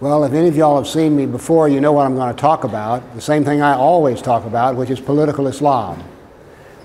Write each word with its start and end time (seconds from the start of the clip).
Well, 0.00 0.22
if 0.22 0.32
any 0.32 0.46
of 0.46 0.56
y'all 0.56 0.76
have 0.76 0.86
seen 0.86 1.16
me 1.16 1.26
before, 1.26 1.68
you 1.68 1.80
know 1.80 1.90
what 1.90 2.06
I'm 2.06 2.14
going 2.14 2.32
to 2.32 2.40
talk 2.40 2.62
about. 2.62 3.16
The 3.16 3.20
same 3.20 3.44
thing 3.44 3.62
I 3.62 3.74
always 3.74 4.22
talk 4.22 4.44
about, 4.44 4.76
which 4.76 4.90
is 4.90 5.00
political 5.00 5.48
Islam. 5.48 6.04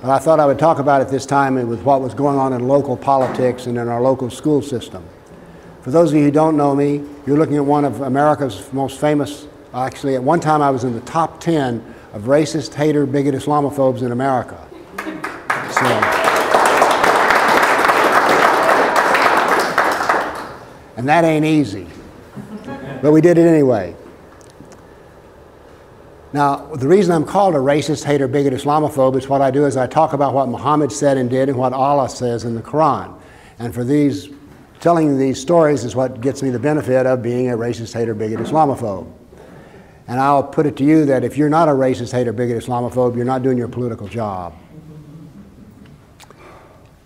But 0.01 0.09
I 0.09 0.17
thought 0.17 0.39
I 0.39 0.47
would 0.47 0.57
talk 0.57 0.79
about 0.79 1.03
it 1.03 1.09
this 1.09 1.27
time 1.27 1.53
with 1.67 1.83
what 1.83 2.01
was 2.01 2.15
going 2.15 2.39
on 2.39 2.53
in 2.53 2.67
local 2.67 2.97
politics 2.97 3.67
and 3.67 3.77
in 3.77 3.87
our 3.87 4.01
local 4.01 4.31
school 4.31 4.63
system. 4.63 5.05
For 5.83 5.91
those 5.91 6.11
of 6.11 6.17
you 6.17 6.23
who 6.23 6.31
don't 6.31 6.57
know 6.57 6.73
me, 6.75 7.03
you're 7.27 7.37
looking 7.37 7.57
at 7.57 7.63
one 7.63 7.85
of 7.85 8.01
America's 8.01 8.73
most 8.73 8.99
famous, 8.99 9.47
actually, 9.75 10.15
at 10.15 10.23
one 10.23 10.39
time 10.39 10.63
I 10.63 10.71
was 10.71 10.83
in 10.83 10.95
the 10.95 11.01
top 11.01 11.39
10 11.39 11.93
of 12.13 12.23
racist, 12.23 12.73
hater, 12.73 13.05
bigot 13.05 13.35
Islamophobes 13.35 14.01
in 14.01 14.11
America. 14.11 14.57
So, 14.97 15.85
and 20.97 21.07
that 21.07 21.23
ain't 21.23 21.45
easy. 21.45 21.85
But 23.03 23.11
we 23.11 23.19
did 23.19 23.37
it 23.37 23.45
anyway. 23.45 23.97
Now, 26.31 26.67
the 26.73 26.87
reason 26.87 27.13
I'm 27.13 27.25
called 27.25 27.53
a 27.53 27.57
racist, 27.57 28.05
hater, 28.05 28.29
bigot, 28.29 28.53
Islamophobe 28.53 29.17
is 29.17 29.27
what 29.27 29.41
I 29.41 29.51
do 29.51 29.65
is 29.65 29.75
I 29.75 29.87
talk 29.87 30.13
about 30.13 30.33
what 30.33 30.47
Muhammad 30.47 30.89
said 30.89 31.17
and 31.17 31.29
did 31.29 31.49
and 31.49 31.57
what 31.57 31.73
Allah 31.73 32.07
says 32.07 32.45
in 32.45 32.55
the 32.55 32.61
Quran. 32.61 33.13
And 33.59 33.73
for 33.73 33.83
these, 33.83 34.29
telling 34.79 35.19
these 35.19 35.39
stories 35.39 35.83
is 35.83 35.97
what 35.97 36.21
gets 36.21 36.41
me 36.41 36.49
the 36.49 36.59
benefit 36.59 37.05
of 37.05 37.21
being 37.21 37.51
a 37.51 37.57
racist, 37.57 37.93
hater, 37.93 38.13
bigot, 38.13 38.39
Islamophobe. 38.39 39.11
And 40.07 40.17
I'll 40.17 40.41
put 40.41 40.65
it 40.65 40.77
to 40.77 40.85
you 40.85 41.03
that 41.05 41.25
if 41.25 41.37
you're 41.37 41.49
not 41.49 41.67
a 41.67 41.73
racist, 41.73 42.13
hater, 42.13 42.31
bigot, 42.31 42.63
Islamophobe, 42.63 43.17
you're 43.17 43.25
not 43.25 43.43
doing 43.43 43.57
your 43.57 43.67
political 43.67 44.07
job. 44.07 44.55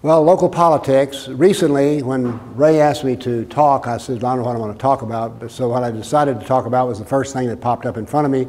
Well, 0.07 0.23
local 0.23 0.47
politics. 0.47 1.27
Recently, 1.27 2.01
when 2.01 2.55
Ray 2.55 2.79
asked 2.79 3.03
me 3.03 3.17
to 3.17 3.43
talk, 3.43 3.87
I 3.87 3.97
said, 3.97 4.23
I 4.23 4.33
don't 4.33 4.37
know 4.37 4.43
what 4.45 4.55
I 4.55 4.59
want 4.59 4.71
to 4.71 4.81
talk 4.81 5.01
about. 5.01 5.51
So 5.51 5.67
what 5.67 5.83
I 5.83 5.91
decided 5.91 6.39
to 6.39 6.45
talk 6.45 6.65
about 6.65 6.87
was 6.87 6.97
the 6.97 7.03
first 7.03 7.33
thing 7.33 7.49
that 7.49 7.59
popped 7.59 7.85
up 7.85 7.97
in 7.97 8.05
front 8.05 8.23
of 8.23 8.31
me, 8.31 8.43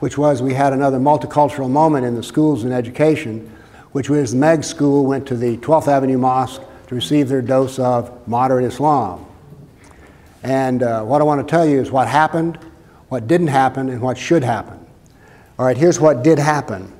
which 0.00 0.18
was 0.18 0.42
we 0.42 0.52
had 0.52 0.74
another 0.74 0.98
multicultural 0.98 1.70
moment 1.70 2.04
in 2.04 2.14
the 2.14 2.22
schools 2.22 2.64
and 2.64 2.74
education, 2.74 3.50
which 3.92 4.10
was 4.10 4.32
the 4.32 4.36
Meigs 4.36 4.66
School 4.66 5.06
went 5.06 5.26
to 5.28 5.34
the 5.34 5.56
12th 5.56 5.88
Avenue 5.88 6.18
Mosque 6.18 6.60
to 6.88 6.94
receive 6.94 7.30
their 7.30 7.40
dose 7.40 7.78
of 7.78 8.28
moderate 8.28 8.66
Islam. 8.66 9.24
And 10.42 10.82
uh, 10.82 11.04
what 11.04 11.22
I 11.22 11.24
want 11.24 11.40
to 11.40 11.50
tell 11.50 11.64
you 11.64 11.80
is 11.80 11.90
what 11.90 12.06
happened, 12.06 12.58
what 13.08 13.26
didn't 13.26 13.46
happen, 13.46 13.88
and 13.88 14.02
what 14.02 14.18
should 14.18 14.44
happen. 14.44 14.78
All 15.58 15.64
right, 15.64 15.78
here's 15.78 15.98
what 15.98 16.22
did 16.22 16.38
happen. 16.38 16.92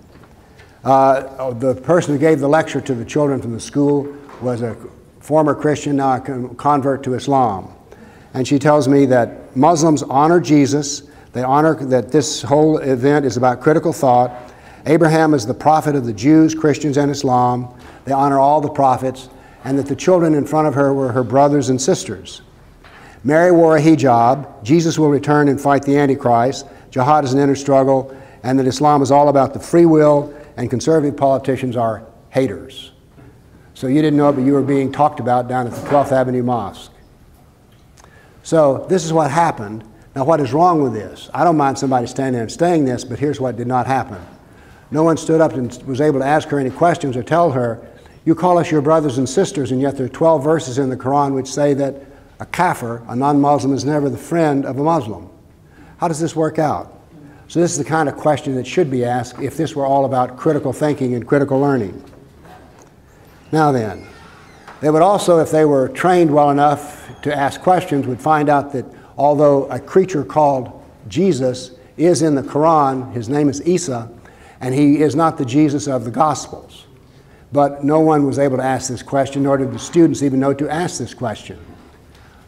Uh, 0.85 1.53
the 1.55 1.75
person 1.75 2.15
who 2.15 2.19
gave 2.19 2.39
the 2.39 2.49
lecture 2.49 2.81
to 2.81 2.95
the 2.95 3.05
children 3.05 3.43
from 3.43 3.53
the 3.53 3.61
school 3.61 4.15
was 4.41 4.63
a 4.63 4.77
former 5.19 5.55
Christian, 5.55 5.97
now 5.97 6.15
a 6.15 6.55
convert 6.55 7.03
to 7.03 7.15
Islam. 7.15 7.75
And 8.35 8.47
she 8.47 8.59
tells 8.59 8.87
me 8.87 9.05
that 9.07 9.57
Muslims 9.57 10.03
honor 10.05 10.41
Jesus, 10.41 11.03
they 11.33 11.43
honor 11.43 11.75
that 11.75 12.13
this 12.13 12.43
whole 12.43 12.79
event 12.79 13.27
is 13.27 13.37
about 13.37 13.61
critical 13.61 13.93
thought. 13.93 14.53
Abraham 14.87 15.35
is 15.35 15.45
the 15.45 15.55
prophet 15.55 15.97
of 15.97 16.07
the 16.07 16.13
Jews, 16.13 16.55
Christians, 16.55 16.97
and 16.97 17.11
Islam. 17.11 17.75
They 18.05 18.13
honor 18.13 18.39
all 18.39 18.61
the 18.61 18.71
prophets, 18.71 19.29
and 19.65 19.77
that 19.79 19.87
the 19.87 19.97
children 19.97 20.35
in 20.35 20.47
front 20.47 20.69
of 20.69 20.75
her 20.75 20.95
were 20.95 21.11
her 21.11 21.25
brothers 21.25 21.71
and 21.71 21.83
sisters. 21.83 22.43
Mary 23.25 23.51
wore 23.51 23.77
a 23.77 23.81
hijab. 23.81 24.63
Jesus 24.63 24.97
will 24.99 25.11
return 25.11 25.49
and 25.49 25.61
fight 25.61 25.83
the 25.83 25.97
Antichrist. 25.97 26.67
Jihad 26.91 27.25
is 27.25 27.33
an 27.33 27.41
inner 27.41 27.57
struggle, 27.57 28.17
and 28.45 28.59
that 28.59 28.67
Islam 28.67 29.03
is 29.03 29.11
all 29.11 29.29
about 29.29 29.53
the 29.53 29.61
free 29.61 29.85
will 29.85 30.33
and 30.59 30.69
conservative 30.69 31.17
politicians 31.17 31.77
are 31.77 32.05
haters. 32.31 32.91
So 33.75 33.87
you 33.87 34.03
didn't 34.03 34.19
know 34.19 34.33
but 34.33 34.43
you 34.43 34.53
were 34.53 34.63
being 34.63 34.91
talked 34.91 35.21
about 35.21 35.49
down 35.49 35.69
at 35.69 35.73
the 35.73 35.89
12th 35.89 36.11
Avenue 36.11 36.43
Mosque. 36.43 36.93
So 38.43 38.85
this 38.89 39.05
is 39.05 39.13
what 39.13 39.31
happened. 39.31 39.85
Now, 40.17 40.25
what 40.25 40.41
is 40.41 40.53
wrong 40.53 40.83
with 40.83 40.95
this? 40.95 41.31
I 41.33 41.45
don't 41.45 41.57
mind 41.57 41.79
somebody 41.79 42.09
standing 42.09 42.33
there 42.33 42.43
and 42.43 42.51
saying 42.51 42.85
this, 42.87 43.05
but 43.05 43.21
here's 43.21 43.41
what 43.41 43.57
did 43.57 43.69
not 43.69 43.87
happen. 43.87 44.19
No 44.91 45.05
one 45.05 45.17
stood 45.17 45.41
up 45.41 45.53
and 45.53 45.81
was 45.85 46.01
able 46.01 46.19
to 46.19 46.27
ask 46.27 46.49
her 46.49 46.59
any 46.59 46.71
questions 46.71 47.17
or 47.17 47.23
tell 47.23 47.53
her, 47.53 47.87
You 48.25 48.35
call 48.35 48.59
us 48.59 48.69
your 48.69 48.81
brothers 48.81 49.19
and 49.19 49.29
sisters, 49.29 49.71
and 49.71 49.81
yet 49.81 49.97
there 49.97 50.07
are 50.07 50.09
12 50.09 50.43
verses 50.43 50.79
in 50.79 50.91
the 50.91 50.97
Quran 50.97 51.35
which 51.35 51.47
say 51.47 51.73
that 51.75 51.95
a 52.41 52.47
kafir, 52.47 53.05
a 53.07 53.15
non 53.15 53.41
Muslim, 53.41 53.73
is 53.73 53.85
never 53.85 54.11
the 54.11 54.19
friend 54.19 54.65
of 54.65 54.79
a 54.79 54.83
Muslim. 54.83 55.31
How 55.99 56.09
does 56.09 56.19
this 56.19 56.35
work 56.35 56.59
out? 56.59 56.98
So, 57.49 57.61
this 57.61 57.73
is 57.73 57.79
the 57.79 57.85
kind 57.85 58.11
of 58.11 58.17
question 58.17 58.57
that 58.57 58.67
should 58.67 58.91
be 58.91 59.07
asked 59.07 59.41
if 59.41 59.57
this 59.57 59.75
were 59.75 59.87
all 59.87 60.05
about 60.05 60.37
critical 60.37 60.75
thinking 60.75 61.15
and 61.15 61.27
critical 61.27 61.59
learning. 61.59 62.05
Now, 63.51 63.73
then, 63.73 64.07
they 64.83 64.91
would 64.91 65.01
also, 65.01 65.39
if 65.39 65.51
they 65.51 65.65
were 65.65 65.89
trained 65.89 66.31
well 66.31 66.51
enough 66.51 67.11
to 67.23 67.35
ask 67.35 67.63
questions, 67.63 68.07
would 68.07 68.21
find 68.21 68.51
out 68.51 68.73
that 68.75 68.85
although 69.17 69.65
a 69.71 69.81
creature 69.81 70.25
called 70.25 70.85
Jesus 71.09 71.71
is 71.97 72.21
in 72.21 72.35
the 72.35 72.43
Quran, 72.43 73.15
his 73.15 73.31
name 73.31 73.49
is 73.49 73.67
Isa, 73.67 74.11
and 74.61 74.75
he 74.75 75.01
is 75.01 75.17
not 75.17 75.39
the 75.39 75.47
Jesus 75.47 75.89
of 75.89 76.05
the 76.05 76.11
Gospels. 76.11 76.85
But 77.51 77.83
no 77.83 78.01
one 78.01 78.27
was 78.27 78.39
able 78.39 78.59
to 78.59 78.63
ask 78.63 78.91
this 78.91 79.03
question, 79.03 79.45
nor 79.45 79.57
did 79.57 79.73
the 79.73 79.79
students 79.79 80.23
even 80.23 80.39
know 80.39 80.53
to 80.53 80.69
ask 80.69 80.99
this 80.99 81.15
question. 81.15 81.59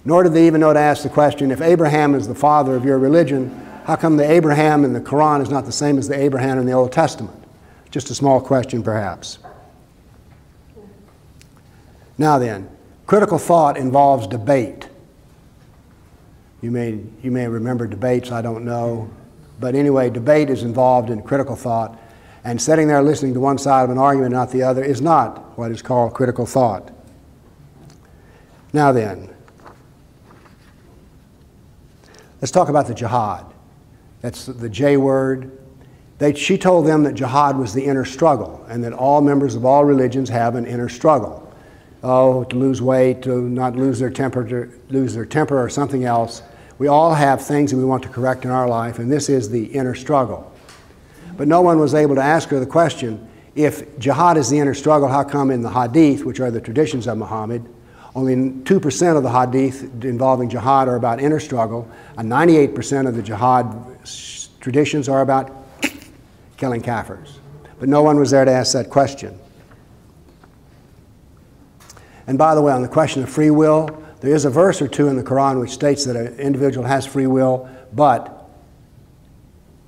Nor 0.04 0.24
did 0.24 0.34
they 0.34 0.46
even 0.46 0.60
know 0.60 0.74
to 0.74 0.78
ask 0.78 1.02
the 1.02 1.08
question 1.08 1.50
if 1.50 1.62
Abraham 1.62 2.14
is 2.14 2.28
the 2.28 2.34
father 2.34 2.76
of 2.76 2.84
your 2.84 2.98
religion, 2.98 3.66
how 3.84 3.96
come 3.96 4.16
the 4.16 4.30
Abraham 4.30 4.84
in 4.84 4.92
the 4.92 5.00
Quran 5.00 5.42
is 5.42 5.50
not 5.50 5.64
the 5.64 5.72
same 5.72 5.98
as 5.98 6.08
the 6.08 6.18
Abraham 6.18 6.58
in 6.58 6.66
the 6.66 6.72
Old 6.72 6.92
Testament? 6.92 7.36
Just 7.90 8.10
a 8.10 8.14
small 8.14 8.40
question, 8.40 8.82
perhaps. 8.82 9.38
Now 12.18 12.38
then, 12.38 12.68
critical 13.06 13.38
thought 13.38 13.76
involves 13.76 14.26
debate. 14.26 14.88
You 16.60 16.70
may, 16.70 17.00
you 17.22 17.30
may 17.30 17.48
remember 17.48 17.86
debates, 17.86 18.30
I 18.30 18.42
don't 18.42 18.64
know. 18.64 19.10
But 19.58 19.74
anyway, 19.74 20.10
debate 20.10 20.50
is 20.50 20.62
involved 20.62 21.10
in 21.10 21.22
critical 21.22 21.56
thought, 21.56 21.98
and 22.44 22.60
sitting 22.60 22.88
there 22.88 23.02
listening 23.02 23.34
to 23.34 23.40
one 23.40 23.58
side 23.58 23.84
of 23.84 23.90
an 23.90 23.98
argument, 23.98 24.32
not 24.32 24.50
the 24.50 24.62
other, 24.62 24.84
is 24.84 25.00
not 25.00 25.58
what 25.58 25.70
is 25.70 25.82
called 25.82 26.14
critical 26.14 26.46
thought. 26.46 26.90
Now 28.72 28.92
then, 28.92 29.28
let's 32.40 32.52
talk 32.52 32.68
about 32.68 32.86
the 32.86 32.94
jihad. 32.94 33.49
That's 34.20 34.46
the 34.46 34.68
J 34.68 34.96
word. 34.96 35.58
They, 36.18 36.34
she 36.34 36.58
told 36.58 36.86
them 36.86 37.02
that 37.04 37.14
jihad 37.14 37.58
was 37.58 37.72
the 37.72 37.84
inner 37.84 38.04
struggle 38.04 38.64
and 38.68 38.84
that 38.84 38.92
all 38.92 39.22
members 39.22 39.54
of 39.54 39.64
all 39.64 39.84
religions 39.84 40.28
have 40.28 40.54
an 40.54 40.66
inner 40.66 40.88
struggle. 40.88 41.46
Oh, 42.02 42.44
to 42.44 42.56
lose 42.56 42.82
weight, 42.82 43.22
to 43.22 43.48
not 43.48 43.76
lose 43.76 43.98
their 43.98 44.10
temper, 44.10 44.46
to 44.48 44.70
lose 44.88 45.14
their 45.14 45.24
temper 45.24 45.62
or 45.62 45.68
something 45.68 46.04
else. 46.04 46.42
We 46.78 46.88
all 46.88 47.14
have 47.14 47.44
things 47.44 47.70
that 47.70 47.76
we 47.76 47.84
want 47.84 48.02
to 48.04 48.08
correct 48.08 48.44
in 48.44 48.50
our 48.50 48.68
life, 48.68 48.98
and 48.98 49.10
this 49.10 49.28
is 49.28 49.50
the 49.50 49.64
inner 49.66 49.94
struggle. 49.94 50.50
But 51.36 51.48
no 51.48 51.60
one 51.60 51.78
was 51.78 51.94
able 51.94 52.14
to 52.14 52.22
ask 52.22 52.48
her 52.50 52.60
the 52.60 52.66
question 52.66 53.26
if 53.54 53.98
jihad 53.98 54.36
is 54.36 54.48
the 54.48 54.58
inner 54.58 54.74
struggle, 54.74 55.08
how 55.08 55.24
come 55.24 55.50
in 55.50 55.62
the 55.62 55.70
hadith, 55.70 56.24
which 56.24 56.40
are 56.40 56.50
the 56.50 56.60
traditions 56.60 57.06
of 57.06 57.18
Muhammad, 57.18 57.66
only 58.14 58.34
2% 58.34 59.16
of 59.16 59.22
the 59.22 59.30
hadith 59.30 60.04
involving 60.04 60.48
jihad 60.48 60.88
are 60.88 60.96
about 60.96 61.20
inner 61.20 61.40
struggle, 61.40 61.88
and 62.16 62.30
98% 62.30 63.08
of 63.08 63.14
the 63.14 63.22
jihad 63.22 63.89
traditions 64.60 65.08
are 65.08 65.20
about 65.20 65.50
killing 66.56 66.82
kafirs. 66.82 67.38
But 67.78 67.88
no 67.88 68.02
one 68.02 68.18
was 68.18 68.30
there 68.30 68.44
to 68.44 68.50
ask 68.50 68.72
that 68.74 68.90
question. 68.90 69.38
And 72.26 72.38
by 72.38 72.54
the 72.54 72.62
way, 72.62 72.72
on 72.72 72.82
the 72.82 72.88
question 72.88 73.22
of 73.22 73.30
free 73.30 73.50
will, 73.50 73.88
there 74.20 74.34
is 74.34 74.44
a 74.44 74.50
verse 74.50 74.82
or 74.82 74.88
two 74.88 75.08
in 75.08 75.16
the 75.16 75.22
Quran 75.22 75.58
which 75.60 75.70
states 75.70 76.04
that 76.04 76.14
an 76.14 76.38
individual 76.38 76.86
has 76.86 77.06
free 77.06 77.26
will, 77.26 77.68
but 77.92 78.48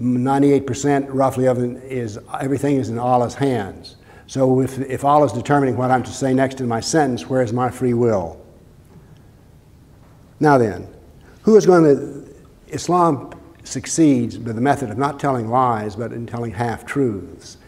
98% 0.01 1.07
roughly 1.11 1.47
of 1.47 1.59
it 1.59 1.83
is 1.85 2.19
everything 2.41 2.77
is 2.77 2.89
in 2.89 2.99
Allah's 2.99 3.35
hands. 3.35 3.97
So 4.27 4.61
if, 4.61 4.79
if 4.81 5.05
Allah 5.05 5.27
is 5.27 5.33
determining 5.33 5.77
what 5.77 5.91
I'm 5.91 6.03
to 6.03 6.11
say 6.11 6.33
next 6.33 6.61
in 6.61 6.67
my 6.67 6.81
sentence, 6.81 7.29
where 7.29 7.43
is 7.43 7.53
my 7.53 7.71
free 7.71 7.95
will? 7.95 8.41
Now 10.41 10.59
then, 10.59 10.89
who 11.43 11.57
is 11.57 11.67
going 11.67 11.85
to, 11.85 12.35
Islam 12.69 13.33
succeeds 13.65 14.37
by 14.39 14.53
the 14.53 14.61
method 14.61 14.91
of 14.91 14.99
not 14.99 15.21
telling 15.21 15.49
lies, 15.49 15.97
but 15.97 16.13
in 16.13 16.27
telling 16.27 16.53
half 16.53 16.85
truths. 16.85 17.59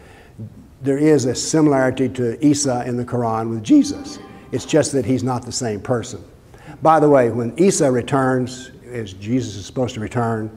There 0.81 0.97
is 0.97 1.25
a 1.25 1.33
similarity 1.35 2.09
to 2.09 2.45
Isa 2.45 2.83
in 2.85 2.97
the 2.97 3.05
Quran 3.05 3.49
with 3.49 3.63
Jesus. 3.63 4.19
It's 4.51 4.65
just 4.65 4.91
that 4.91 5.05
he's 5.05 5.23
not 5.23 5.45
the 5.45 5.51
same 5.51 5.81
person. 5.81 6.23
By 6.81 6.99
the 6.99 7.09
way, 7.09 7.29
when 7.29 7.57
Isa 7.57 7.91
returns, 7.91 8.71
as 8.91 9.13
Jesus 9.13 9.55
is 9.55 9.65
supposed 9.65 9.95
to 9.95 9.99
return, 9.99 10.55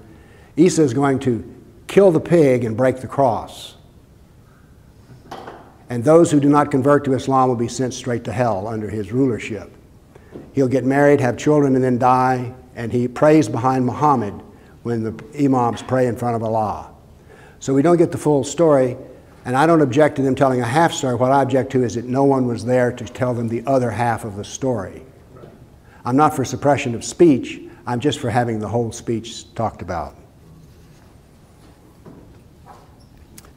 Isa 0.56 0.82
is 0.82 0.92
going 0.92 1.20
to 1.20 1.54
kill 1.86 2.10
the 2.10 2.20
pig 2.20 2.64
and 2.64 2.76
break 2.76 2.98
the 2.98 3.06
cross. 3.06 3.76
And 5.88 6.04
those 6.04 6.30
who 6.30 6.40
do 6.40 6.48
not 6.48 6.70
convert 6.70 7.04
to 7.06 7.14
Islam 7.14 7.48
will 7.48 7.56
be 7.56 7.68
sent 7.68 7.94
straight 7.94 8.24
to 8.24 8.32
hell 8.32 8.66
under 8.66 8.90
his 8.90 9.10
rulership. 9.12 9.72
He'll 10.52 10.68
get 10.68 10.84
married, 10.84 11.20
have 11.20 11.38
children, 11.38 11.74
and 11.74 11.82
then 11.82 11.98
die, 11.98 12.52
and 12.76 12.92
he 12.92 13.08
prays 13.08 13.48
behind 13.48 13.86
Muhammad 13.86 14.34
when 14.88 15.02
the 15.02 15.44
imams 15.44 15.82
pray 15.82 16.06
in 16.06 16.16
front 16.16 16.34
of 16.34 16.42
Allah. 16.42 16.90
So 17.60 17.74
we 17.74 17.82
don't 17.82 17.98
get 17.98 18.10
the 18.10 18.16
full 18.16 18.42
story, 18.42 18.96
and 19.44 19.54
I 19.54 19.66
don't 19.66 19.82
object 19.82 20.16
to 20.16 20.22
them 20.22 20.34
telling 20.34 20.62
a 20.62 20.64
half 20.64 20.94
story. 20.94 21.14
What 21.14 21.30
I 21.30 21.42
object 21.42 21.72
to 21.72 21.84
is 21.84 21.96
that 21.96 22.06
no 22.06 22.24
one 22.24 22.46
was 22.46 22.64
there 22.64 22.90
to 22.92 23.04
tell 23.04 23.34
them 23.34 23.48
the 23.48 23.62
other 23.66 23.90
half 23.90 24.24
of 24.24 24.36
the 24.36 24.44
story. 24.44 25.02
I'm 26.06 26.16
not 26.16 26.34
for 26.34 26.42
suppression 26.42 26.94
of 26.94 27.04
speech, 27.04 27.60
I'm 27.86 28.00
just 28.00 28.18
for 28.18 28.30
having 28.30 28.60
the 28.60 28.68
whole 28.68 28.90
speech 28.90 29.54
talked 29.54 29.82
about. 29.82 30.16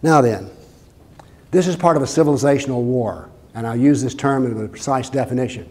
Now 0.02 0.20
then, 0.20 0.50
this 1.52 1.66
is 1.66 1.78
part 1.78 1.96
of 1.96 2.04
a 2.04 2.08
civilizational 2.08 2.84
war, 2.84 3.30
and 3.54 3.66
I'll 3.66 3.78
use 3.78 4.04
this 4.04 4.16
term 4.16 4.46
in 4.46 4.66
a 4.66 4.68
precise 4.68 5.10
definition. 5.10 5.70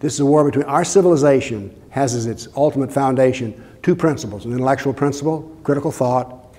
This 0.00 0.14
is 0.14 0.20
a 0.20 0.26
war 0.26 0.44
between 0.44 0.64
our 0.64 0.84
civilization 0.84 1.72
has 1.90 2.16
as 2.16 2.26
its 2.26 2.48
ultimate 2.56 2.92
foundation 2.92 3.64
two 3.82 3.94
principles 3.94 4.44
an 4.44 4.52
intellectual 4.52 4.92
principle, 4.92 5.56
critical 5.62 5.90
thought, 5.90 6.54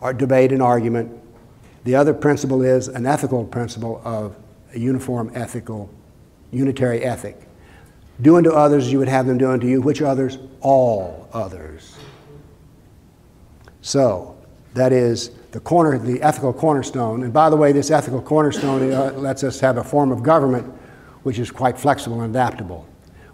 or 0.00 0.12
debate 0.12 0.52
and 0.52 0.62
argument. 0.62 1.18
The 1.84 1.94
other 1.94 2.14
principle 2.14 2.62
is 2.62 2.88
an 2.88 3.06
ethical 3.06 3.44
principle 3.44 4.00
of 4.04 4.36
a 4.74 4.78
uniform 4.78 5.30
ethical, 5.34 5.90
unitary 6.50 7.02
ethic. 7.02 7.40
Do 8.20 8.36
unto 8.36 8.50
others 8.50 8.86
as 8.86 8.92
you 8.92 8.98
would 8.98 9.08
have 9.08 9.26
them 9.26 9.38
do 9.38 9.50
unto 9.50 9.66
you. 9.66 9.80
Which 9.80 10.02
others? 10.02 10.38
All 10.60 11.28
others. 11.32 11.96
So, 13.80 14.36
that 14.74 14.92
is 14.92 15.30
the 15.50 15.60
corner, 15.60 15.98
the 15.98 16.22
ethical 16.22 16.52
cornerstone. 16.52 17.24
And 17.24 17.32
by 17.32 17.50
the 17.50 17.56
way, 17.56 17.72
this 17.72 17.90
ethical 17.90 18.22
cornerstone 18.22 18.92
uh, 18.92 19.12
lets 19.16 19.44
us 19.44 19.60
have 19.60 19.76
a 19.76 19.84
form 19.84 20.12
of 20.12 20.22
government 20.22 20.72
which 21.24 21.38
is 21.38 21.50
quite 21.50 21.78
flexible 21.78 22.20
and 22.22 22.34
adaptable. 22.34 22.86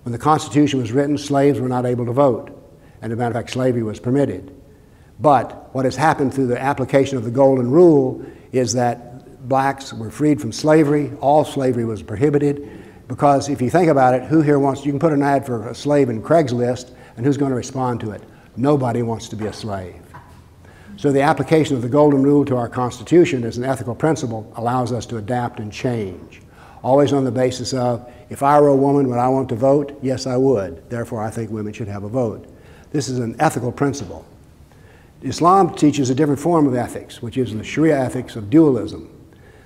When 0.02 0.12
the 0.12 0.18
Constitution 0.18 0.80
was 0.80 0.92
written, 0.92 1.18
slaves 1.18 1.60
were 1.60 1.68
not 1.68 1.86
able 1.86 2.06
to 2.06 2.12
vote. 2.12 2.57
And 3.02 3.12
as 3.12 3.16
a 3.16 3.18
matter 3.18 3.30
of 3.30 3.34
fact, 3.34 3.50
slavery 3.50 3.82
was 3.82 4.00
permitted. 4.00 4.54
But 5.20 5.74
what 5.74 5.84
has 5.84 5.96
happened 5.96 6.34
through 6.34 6.48
the 6.48 6.60
application 6.60 7.16
of 7.16 7.24
the 7.24 7.30
Golden 7.30 7.70
Rule 7.70 8.24
is 8.52 8.72
that 8.74 9.48
blacks 9.48 9.92
were 9.92 10.10
freed 10.10 10.40
from 10.40 10.52
slavery. 10.52 11.12
All 11.20 11.44
slavery 11.44 11.84
was 11.84 12.02
prohibited. 12.02 12.84
Because 13.08 13.48
if 13.48 13.62
you 13.62 13.70
think 13.70 13.88
about 13.88 14.14
it, 14.14 14.24
who 14.24 14.42
here 14.42 14.58
wants, 14.58 14.84
you 14.84 14.92
can 14.92 14.98
put 14.98 15.12
an 15.12 15.22
ad 15.22 15.46
for 15.46 15.68
a 15.68 15.74
slave 15.74 16.08
in 16.08 16.22
Craigslist, 16.22 16.92
and 17.16 17.24
who's 17.24 17.36
going 17.36 17.50
to 17.50 17.56
respond 17.56 18.00
to 18.00 18.10
it? 18.10 18.22
Nobody 18.56 19.02
wants 19.02 19.28
to 19.30 19.36
be 19.36 19.46
a 19.46 19.52
slave. 19.52 20.02
So 20.96 21.12
the 21.12 21.22
application 21.22 21.76
of 21.76 21.82
the 21.82 21.88
Golden 21.88 22.22
Rule 22.22 22.44
to 22.44 22.56
our 22.56 22.68
Constitution 22.68 23.44
as 23.44 23.56
an 23.56 23.64
ethical 23.64 23.94
principle 23.94 24.52
allows 24.56 24.92
us 24.92 25.06
to 25.06 25.16
adapt 25.16 25.60
and 25.60 25.72
change 25.72 26.42
always 26.82 27.12
on 27.12 27.24
the 27.24 27.30
basis 27.30 27.74
of 27.74 28.10
if 28.30 28.42
I 28.42 28.60
were 28.60 28.68
a 28.68 28.76
woman, 28.76 29.08
would 29.08 29.18
I 29.18 29.28
want 29.28 29.48
to 29.50 29.56
vote? 29.56 29.98
Yes, 30.02 30.26
I 30.26 30.36
would. 30.36 30.88
Therefore, 30.90 31.22
I 31.22 31.30
think 31.30 31.50
women 31.50 31.72
should 31.72 31.88
have 31.88 32.04
a 32.04 32.08
vote. 32.08 32.46
This 32.90 33.08
is 33.08 33.18
an 33.18 33.36
ethical 33.38 33.70
principle. 33.70 34.24
Islam 35.22 35.74
teaches 35.74 36.10
a 36.10 36.14
different 36.14 36.40
form 36.40 36.66
of 36.66 36.74
ethics, 36.74 37.20
which 37.20 37.36
is 37.36 37.54
the 37.54 37.64
Sharia 37.64 37.98
ethics 37.98 38.36
of 38.36 38.50
dualism. 38.50 39.10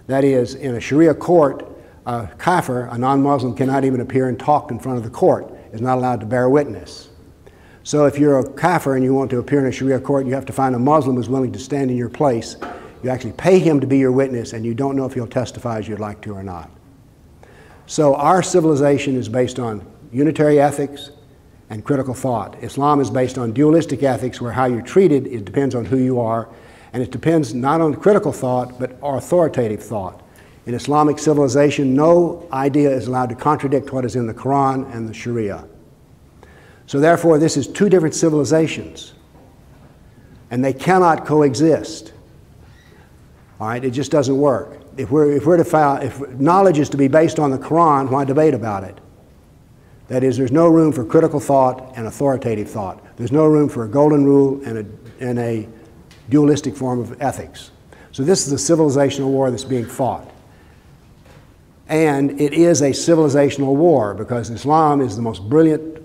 That 0.07 0.25
is, 0.25 0.55
in 0.55 0.75
a 0.75 0.81
Sharia 0.81 1.15
court, 1.15 1.69
a 2.07 2.29
kafir, 2.39 2.87
a 2.87 2.99
non 2.99 3.23
Muslim, 3.23 3.55
cannot 3.55 3.85
even 3.85 4.01
appear 4.01 4.29
and 4.29 4.39
talk 4.39 4.71
in 4.71 4.79
front 4.79 4.99
of 4.99 5.05
the 5.05 5.11
court, 5.11 5.53
is 5.73 5.81
not 5.81 5.99
allowed 5.99 6.21
to 6.21 6.27
bear 6.27 6.49
witness. 6.49 7.11
So 7.85 8.07
if 8.07 8.19
you're 8.19 8.39
a 8.39 8.53
kafir 8.53 8.95
and 8.95 9.05
you 9.05 9.13
want 9.13 9.31
to 9.31 9.39
appear 9.39 9.61
in 9.61 9.67
a 9.67 9.73
Sharia 9.73 10.01
court, 10.01 10.27
you 10.27 10.35
have 10.35 10.47
to 10.47 10.53
find 10.53 10.75
a 10.75 10.79
Muslim 10.79 11.17
who's 11.17 11.29
willing 11.29 11.53
to 11.53 11.59
stand 11.59 11.91
in 11.91 11.97
your 11.97 12.09
place. 12.09 12.57
You 13.03 13.11
actually 13.11 13.33
pay 13.33 13.59
him 13.59 13.81
to 13.81 13.87
be 13.87 13.99
your 13.99 14.13
witness, 14.13 14.53
and 14.53 14.65
you 14.65 14.75
don't 14.75 14.97
know 14.97 15.05
if 15.05 15.15
he'll 15.15 15.27
testify 15.27 15.79
as 15.79 15.89
you'd 15.89 16.01
like 16.01 16.21
to 16.23 16.33
or 16.33 16.43
not. 16.43 16.71
So 17.87 18.15
our 18.15 18.43
civilization 18.43 19.17
is 19.17 19.29
based 19.29 19.59
on 19.59 19.85
unitary 20.13 20.61
ethics 20.61 21.11
and 21.73 21.83
critical 21.87 22.13
thought. 22.13 22.63
Islam 22.63 23.01
is 23.01 23.11
based 23.11 23.39
on 23.39 23.53
dualistic 23.53 24.03
ethics 24.03 24.43
where 24.43 24.53
how 24.53 24.67
you're 24.67 24.83
treated 24.83 25.27
it 25.27 25.47
depends 25.47 25.75
on 25.75 25.87
who 25.87 25.97
you 25.97 26.21
are 26.21 26.47
and 26.93 27.03
it 27.03 27.11
depends 27.11 27.55
not 27.55 27.81
on 27.81 27.95
critical 27.95 28.31
thought 28.31 28.79
but 28.79 28.99
authoritative 29.03 29.83
thought. 29.83 30.23
In 30.67 30.75
Islamic 30.75 31.19
civilization, 31.19 31.95
no 31.95 32.47
idea 32.53 32.91
is 32.91 33.07
allowed 33.07 33.31
to 33.31 33.35
contradict 33.35 33.91
what 33.91 34.05
is 34.05 34.17
in 34.17 34.27
the 34.27 34.35
Quran 34.35 34.95
and 34.95 35.09
the 35.09 35.15
Sharia. 35.15 35.65
So 36.87 37.01
therefore, 37.01 37.39
this 37.39 37.57
is 37.57 37.67
two 37.67 37.89
different 37.89 38.15
civilizations 38.15 39.15
and 40.51 40.63
they 40.63 40.75
cannot 40.75 41.25
coexist. 41.25 42.13
All 43.59 43.69
right, 43.69 43.83
it 43.83 43.93
just 43.93 44.13
doesn't 44.13 44.37
work 44.37 44.83
if 44.99 45.11
we're, 45.11 45.33
if 45.33 45.47
we're 45.47 45.57
to 45.57 45.65
file, 45.65 46.03
if 46.03 46.21
knowledge 46.39 46.79
is 46.79 46.91
to 46.91 46.99
be 46.99 47.09
based 47.09 47.39
on 47.39 47.51
the 47.51 47.59
Quran, 47.59 48.11
why 48.11 48.27
debate 48.27 48.53
about 48.53 48.85
it? 48.85 48.99
That 50.09 50.25
is, 50.25 50.37
there's 50.37 50.53
no 50.53 50.69
room 50.69 50.93
for 50.93 51.05
critical 51.05 51.41
thought 51.41 51.93
and 51.97 52.07
authoritative 52.07 52.69
thought. 52.69 53.03
There's 53.17 53.33
no 53.33 53.47
room 53.47 53.69
for 53.69 53.85
a 53.85 53.89
golden 53.89 54.25
rule 54.25 54.61
and 54.65 54.79
a, 54.79 55.25
and 55.25 55.39
a 55.39 55.69
dualistic 56.29 56.77
form 56.77 57.01
of 57.01 57.21
ethics. 57.21 57.71
So 58.11 58.23
this 58.23 58.47
is 58.47 58.53
a 58.53 58.73
civilizational 58.73 59.29
war 59.29 59.51
that's 59.51 59.65
being 59.65 59.87
fought. 59.87 60.31
And 61.89 62.41
it 62.41 62.53
is 62.53 62.83
a 62.83 62.91
civilizational 62.91 63.75
war 63.75 64.15
because 64.15 64.51
Islam 64.51 65.01
is 65.01 65.17
the 65.17 65.23
most 65.23 65.49
brilliant 65.49 66.01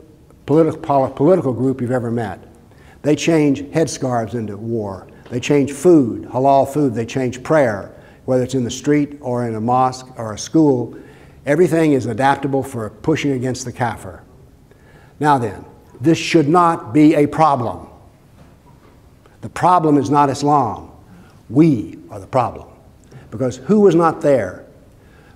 political, 0.46 1.10
political 1.10 1.54
group 1.54 1.82
you've 1.82 1.92
ever 1.92 2.12
met. 2.12 2.40
They 3.02 3.16
change 3.16 3.62
headscarves 3.64 4.34
into 4.34 4.58
war. 4.58 5.08
They 5.30 5.40
change 5.40 5.72
food, 5.72 6.24
halal 6.26 6.72
food. 6.72 6.94
They 6.94 7.06
change 7.06 7.44
prayer 7.44 7.94
whether 8.28 8.44
it's 8.44 8.56
in 8.56 8.66
the 8.66 8.70
street 8.70 9.18
or 9.22 9.48
in 9.48 9.56
a 9.56 9.62
mosque 9.62 10.06
or 10.18 10.34
a 10.34 10.38
school, 10.38 10.94
everything 11.48 11.94
is 11.94 12.06
adaptable 12.06 12.62
for 12.62 12.90
pushing 12.90 13.32
against 13.32 13.66
the 13.66 13.72
kafir. 13.72 14.24
Now 15.20 15.40
then, 15.40 15.66
this 16.00 16.18
should 16.18 16.48
not 16.48 16.94
be 16.94 17.16
a 17.16 17.26
problem. 17.26 17.88
The 19.42 19.50
problem 19.50 19.98
is 19.98 20.12
not 20.12 20.30
Islam. 20.30 20.92
We 21.50 21.98
are 22.12 22.20
the 22.20 22.28
problem. 22.28 22.68
Because 23.32 23.58
who 23.58 23.80
was 23.80 23.96
not 23.96 24.22
there? 24.22 24.66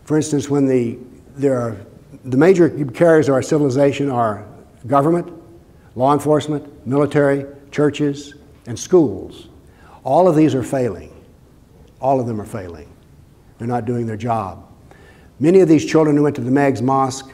For 0.04 0.18
instance, 0.18 0.50
when 0.50 0.68
the, 0.68 1.00
there 1.36 1.60
are, 1.60 1.78
the 2.26 2.38
major 2.38 2.70
carriers 2.86 3.28
of 3.28 3.34
our 3.34 3.42
civilization 3.42 4.10
are 4.10 4.46
government, 4.86 5.32
law 5.96 6.14
enforcement, 6.14 6.86
military, 6.86 7.46
churches, 7.72 8.36
and 8.68 8.78
schools. 8.78 9.48
All 10.04 10.28
of 10.28 10.36
these 10.36 10.54
are 10.54 10.64
failing 10.64 11.12
all 12.02 12.20
of 12.20 12.26
them 12.28 12.42
are 12.42 12.46
failing. 12.46 12.90
They're 13.58 13.68
not 13.68 13.86
doing 13.86 14.08
their 14.08 14.18
job. 14.18 14.68
Many 15.42 15.62
of 15.62 15.68
these 15.68 15.84
children 15.84 16.16
who 16.16 16.22
went 16.22 16.36
to 16.36 16.42
the 16.44 16.52
Meigs 16.52 16.84
Mosque 16.84 17.34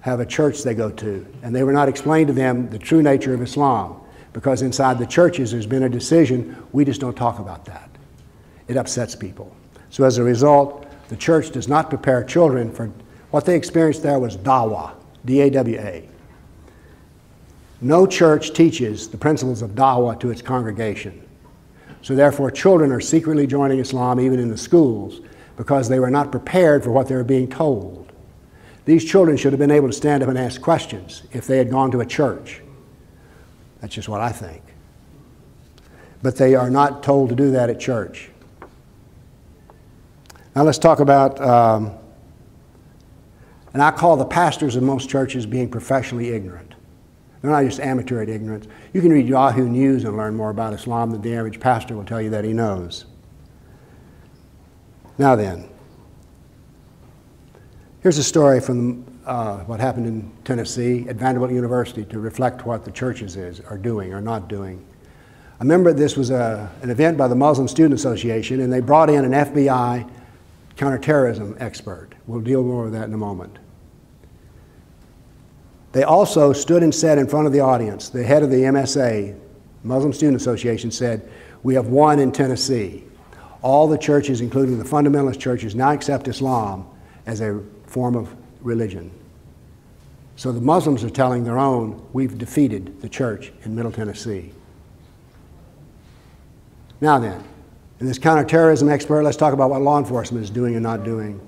have 0.00 0.18
a 0.18 0.26
church 0.26 0.64
they 0.64 0.74
go 0.74 0.90
to, 0.90 1.24
and 1.44 1.54
they 1.54 1.62
were 1.62 1.72
not 1.72 1.88
explained 1.88 2.26
to 2.26 2.32
them 2.32 2.68
the 2.70 2.78
true 2.78 3.02
nature 3.02 3.32
of 3.32 3.40
Islam 3.40 4.00
because 4.32 4.62
inside 4.62 4.98
the 4.98 5.06
churches 5.06 5.52
there's 5.52 5.64
been 5.64 5.84
a 5.84 5.88
decision 5.88 6.60
we 6.72 6.84
just 6.84 7.00
don't 7.00 7.16
talk 7.16 7.38
about 7.38 7.64
that. 7.66 7.88
It 8.66 8.76
upsets 8.76 9.14
people. 9.14 9.54
So 9.90 10.02
as 10.02 10.18
a 10.18 10.24
result, 10.24 10.90
the 11.08 11.16
church 11.16 11.52
does 11.52 11.68
not 11.68 11.88
prepare 11.88 12.24
children 12.24 12.72
for 12.72 12.90
what 13.30 13.44
they 13.44 13.54
experienced 13.54 14.02
there 14.02 14.18
was 14.18 14.36
dawa, 14.36 14.94
D 15.24 15.40
A 15.42 15.50
W 15.50 15.78
A. 15.78 16.08
No 17.80 18.08
church 18.08 18.54
teaches 18.54 19.06
the 19.06 19.16
principles 19.16 19.62
of 19.62 19.76
dawa 19.76 20.18
to 20.18 20.32
its 20.32 20.42
congregation. 20.42 21.24
So 22.02 22.16
therefore, 22.16 22.50
children 22.50 22.90
are 22.90 23.00
secretly 23.00 23.46
joining 23.46 23.78
Islam 23.78 24.18
even 24.18 24.40
in 24.40 24.48
the 24.48 24.58
schools 24.58 25.20
because 25.60 25.90
they 25.90 26.00
were 26.00 26.10
not 26.10 26.32
prepared 26.32 26.82
for 26.82 26.90
what 26.90 27.06
they 27.06 27.14
were 27.14 27.22
being 27.22 27.46
told. 27.46 28.10
These 28.86 29.04
children 29.04 29.36
should 29.36 29.52
have 29.52 29.60
been 29.60 29.70
able 29.70 29.88
to 29.88 29.92
stand 29.92 30.22
up 30.22 30.30
and 30.30 30.38
ask 30.38 30.58
questions 30.58 31.22
if 31.32 31.46
they 31.46 31.58
had 31.58 31.70
gone 31.70 31.90
to 31.90 32.00
a 32.00 32.06
church. 32.06 32.62
That's 33.82 33.94
just 33.94 34.08
what 34.08 34.22
I 34.22 34.30
think. 34.30 34.62
But 36.22 36.36
they 36.36 36.54
are 36.54 36.70
not 36.70 37.02
told 37.02 37.28
to 37.28 37.34
do 37.34 37.50
that 37.50 37.68
at 37.68 37.78
church. 37.78 38.30
Now 40.56 40.62
let's 40.62 40.78
talk 40.78 40.98
about, 40.98 41.38
um, 41.42 41.92
and 43.74 43.82
I 43.82 43.90
call 43.90 44.16
the 44.16 44.24
pastors 44.24 44.76
in 44.76 44.84
most 44.86 45.10
churches 45.10 45.44
being 45.44 45.68
professionally 45.68 46.30
ignorant. 46.30 46.74
They're 47.42 47.50
not 47.50 47.64
just 47.64 47.80
amateur 47.80 48.22
at 48.22 48.30
ignorance. 48.30 48.66
You 48.94 49.02
can 49.02 49.10
read 49.10 49.28
Yahoo 49.28 49.68
News 49.68 50.04
and 50.04 50.16
learn 50.16 50.34
more 50.34 50.48
about 50.48 50.72
Islam 50.72 51.10
than 51.10 51.20
the 51.20 51.34
average 51.34 51.60
pastor 51.60 51.96
will 51.96 52.04
tell 52.04 52.22
you 52.22 52.30
that 52.30 52.46
he 52.46 52.54
knows. 52.54 53.04
Now 55.20 55.36
then, 55.36 55.68
here's 58.02 58.16
a 58.16 58.24
story 58.24 58.58
from 58.58 59.04
uh, 59.26 59.58
what 59.64 59.78
happened 59.78 60.06
in 60.06 60.32
Tennessee 60.44 61.06
at 61.10 61.16
Vanderbilt 61.16 61.52
University 61.52 62.06
to 62.06 62.18
reflect 62.18 62.64
what 62.64 62.86
the 62.86 62.90
churches 62.90 63.36
is, 63.36 63.60
are 63.60 63.76
doing 63.76 64.14
or 64.14 64.22
not 64.22 64.48
doing. 64.48 64.82
I 65.60 65.62
remember 65.62 65.92
this 65.92 66.16
was 66.16 66.30
a, 66.30 66.72
an 66.80 66.88
event 66.88 67.18
by 67.18 67.28
the 67.28 67.34
Muslim 67.34 67.68
Student 67.68 67.92
Association, 67.92 68.60
and 68.60 68.72
they 68.72 68.80
brought 68.80 69.10
in 69.10 69.26
an 69.26 69.32
FBI 69.32 70.10
counterterrorism 70.78 71.54
expert. 71.60 72.12
We'll 72.26 72.40
deal 72.40 72.62
more 72.62 72.84
with 72.84 72.94
that 72.94 73.04
in 73.04 73.12
a 73.12 73.18
moment. 73.18 73.58
They 75.92 76.04
also 76.04 76.54
stood 76.54 76.82
and 76.82 76.94
said 76.94 77.18
in 77.18 77.28
front 77.28 77.46
of 77.46 77.52
the 77.52 77.60
audience, 77.60 78.08
the 78.08 78.24
head 78.24 78.42
of 78.42 78.48
the 78.48 78.62
MSA, 78.62 79.38
Muslim 79.84 80.14
Student 80.14 80.40
Association, 80.40 80.90
said, 80.90 81.30
We 81.62 81.74
have 81.74 81.88
won 81.88 82.20
in 82.20 82.32
Tennessee. 82.32 83.04
All 83.62 83.86
the 83.88 83.98
churches, 83.98 84.40
including 84.40 84.78
the 84.78 84.84
fundamentalist 84.84 85.38
churches, 85.38 85.74
now 85.74 85.92
accept 85.92 86.28
Islam 86.28 86.86
as 87.26 87.40
a 87.40 87.60
form 87.86 88.16
of 88.16 88.34
religion. 88.62 89.10
So 90.36 90.52
the 90.52 90.60
Muslims 90.60 91.04
are 91.04 91.10
telling 91.10 91.44
their 91.44 91.58
own, 91.58 92.02
We've 92.12 92.38
defeated 92.38 93.00
the 93.02 93.08
church 93.08 93.52
in 93.64 93.74
Middle 93.74 93.92
Tennessee. 93.92 94.52
Now 97.00 97.18
then, 97.18 97.42
in 98.00 98.06
this 98.06 98.18
counterterrorism 98.18 98.88
expert, 98.88 99.22
let's 99.22 99.36
talk 99.36 99.52
about 99.52 99.68
what 99.68 99.82
law 99.82 99.98
enforcement 99.98 100.42
is 100.42 100.50
doing 100.50 100.74
and 100.74 100.82
not 100.82 101.04
doing. 101.04 101.38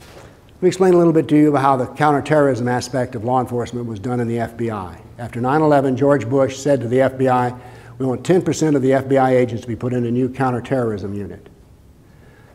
Let 0.00 0.62
me 0.62 0.68
explain 0.68 0.94
a 0.94 0.96
little 0.96 1.12
bit 1.12 1.28
to 1.28 1.36
you 1.36 1.50
about 1.50 1.62
how 1.62 1.76
the 1.76 1.86
counterterrorism 1.86 2.68
aspect 2.68 3.14
of 3.14 3.24
law 3.24 3.40
enforcement 3.40 3.86
was 3.86 3.98
done 3.98 4.18
in 4.20 4.28
the 4.28 4.38
FBI. 4.38 5.00
After 5.18 5.40
9 5.40 5.60
11, 5.60 5.96
George 5.96 6.28
Bush 6.28 6.56
said 6.56 6.80
to 6.80 6.88
the 6.88 6.98
FBI, 6.98 7.58
We 7.98 8.06
want 8.06 8.24
10% 8.24 8.74
of 8.74 8.82
the 8.82 8.90
FBI 8.90 9.30
agents 9.30 9.62
to 9.62 9.68
be 9.68 9.76
put 9.76 9.92
in 9.92 10.04
a 10.04 10.10
new 10.10 10.28
counterterrorism 10.28 11.14
unit. 11.14 11.48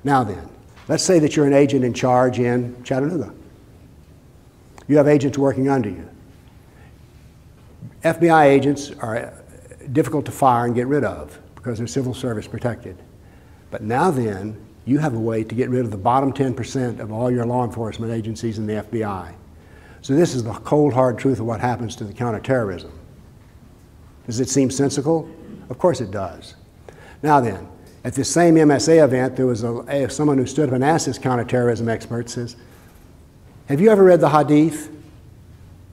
Now 0.07 0.23
then, 0.23 0.49
let's 0.87 1.03
say 1.03 1.19
that 1.19 1.35
you're 1.35 1.47
an 1.47 1.53
agent 1.53 1.83
in 1.83 1.93
charge 1.93 2.39
in 2.39 2.81
Chattanooga. 2.85 3.33
You 4.87 4.95
have 4.95 5.05
agents 5.05 5.37
working 5.37 5.67
under 5.67 5.89
you. 5.89 6.07
FBI 8.03 8.45
agents 8.45 8.91
are 8.99 9.17
uh, 9.17 9.33
difficult 9.91 10.25
to 10.27 10.31
fire 10.31 10.63
and 10.63 10.73
get 10.73 10.87
rid 10.87 11.03
of 11.03 11.37
because 11.55 11.77
they're 11.77 11.87
civil 11.87 12.13
service 12.13 12.47
protected. 12.47 12.97
But 13.69 13.81
now 13.83 14.09
then, 14.09 14.55
you 14.85 14.97
have 14.99 15.13
a 15.13 15.19
way 15.19 15.43
to 15.43 15.53
get 15.53 15.69
rid 15.69 15.83
of 15.83 15.91
the 15.91 15.97
bottom 15.97 16.31
10% 16.31 17.01
of 17.01 17.11
all 17.11 17.29
your 17.29 17.45
law 17.45 17.65
enforcement 17.65 18.13
agencies 18.13 18.59
in 18.59 18.65
the 18.65 18.75
FBI. 18.75 19.33
So 20.01 20.15
this 20.15 20.33
is 20.33 20.41
the 20.41 20.53
cold 20.53 20.93
hard 20.93 21.19
truth 21.19 21.41
of 21.41 21.45
what 21.45 21.59
happens 21.59 21.97
to 21.97 22.05
the 22.05 22.13
counterterrorism. 22.13 22.97
Does 24.25 24.39
it 24.39 24.47
seem 24.47 24.71
sensical? 24.71 25.29
Of 25.69 25.77
course 25.79 25.99
it 25.99 26.11
does. 26.11 26.55
Now 27.21 27.41
then, 27.41 27.67
at 28.07 28.13
this 28.13 28.31
same 28.31 28.55
MSA 28.55 29.03
event, 29.03 29.35
there 29.35 29.45
was 29.45 29.63
a, 29.63 29.79
a, 29.89 30.09
someone 30.09 30.37
who 30.37 30.45
stood 30.45 30.69
up 30.69 30.75
and 30.75 30.81
asked 30.81 31.07
this 31.07 31.17
counterterrorism 31.17 31.89
expert, 31.89 32.29
says, 32.29 32.55
have 33.67 33.81
you 33.81 33.89
ever 33.89 34.01
read 34.01 34.21
the 34.21 34.29
Hadith? 34.29 34.89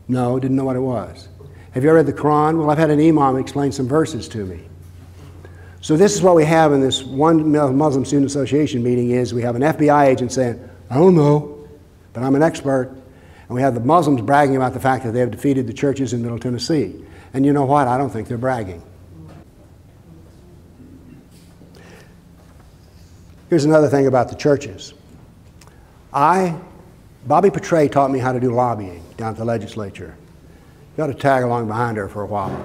No, 0.06 0.38
didn't 0.38 0.56
know 0.56 0.64
what 0.64 0.76
it 0.76 0.80
was. 0.80 1.28
Have 1.72 1.82
you 1.82 1.90
ever 1.90 1.96
read 1.96 2.06
the 2.06 2.12
Quran? 2.12 2.56
Well, 2.56 2.70
I've 2.70 2.78
had 2.78 2.90
an 2.90 3.00
imam 3.00 3.36
explain 3.36 3.72
some 3.72 3.88
verses 3.88 4.28
to 4.28 4.46
me. 4.46 4.60
So 5.80 5.96
this 5.96 6.14
is 6.14 6.22
what 6.22 6.36
we 6.36 6.44
have 6.44 6.72
in 6.72 6.80
this 6.80 7.02
one 7.02 7.50
Muslim 7.50 8.04
Student 8.04 8.26
Association 8.26 8.80
meeting 8.80 9.10
is 9.10 9.34
we 9.34 9.42
have 9.42 9.56
an 9.56 9.62
FBI 9.62 10.06
agent 10.06 10.30
saying, 10.30 10.70
I 10.90 10.94
don't 10.94 11.16
know, 11.16 11.66
but 12.12 12.22
I'm 12.22 12.36
an 12.36 12.44
expert. 12.44 12.90
And 13.48 13.56
we 13.56 13.60
have 13.60 13.74
the 13.74 13.80
Muslims 13.80 14.20
bragging 14.20 14.54
about 14.54 14.72
the 14.72 14.78
fact 14.78 15.02
that 15.02 15.10
they 15.10 15.20
have 15.20 15.32
defeated 15.32 15.66
the 15.66 15.72
churches 15.72 16.12
in 16.12 16.22
Middle 16.22 16.38
Tennessee. 16.38 16.94
And 17.32 17.44
you 17.44 17.52
know 17.52 17.64
what? 17.64 17.88
I 17.88 17.98
don't 17.98 18.10
think 18.10 18.28
they're 18.28 18.38
bragging. 18.38 18.84
Here's 23.50 23.64
another 23.64 23.88
thing 23.88 24.06
about 24.06 24.28
the 24.28 24.34
churches. 24.34 24.94
I, 26.12 26.58
Bobbie 27.26 27.50
Patray 27.50 27.90
taught 27.90 28.10
me 28.10 28.18
how 28.18 28.32
to 28.32 28.40
do 28.40 28.52
lobbying 28.52 29.04
down 29.16 29.32
at 29.32 29.36
the 29.36 29.44
legislature. 29.44 30.16
Ought 30.98 31.08
to 31.08 31.14
tag 31.14 31.42
along 31.42 31.66
behind 31.66 31.96
her 31.96 32.08
for 32.08 32.22
a 32.22 32.26
while. 32.26 32.56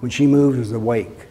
When 0.00 0.10
she 0.10 0.26
moved, 0.26 0.56
it 0.56 0.60
was 0.60 0.70
the 0.70 0.80
wake. 0.80 1.26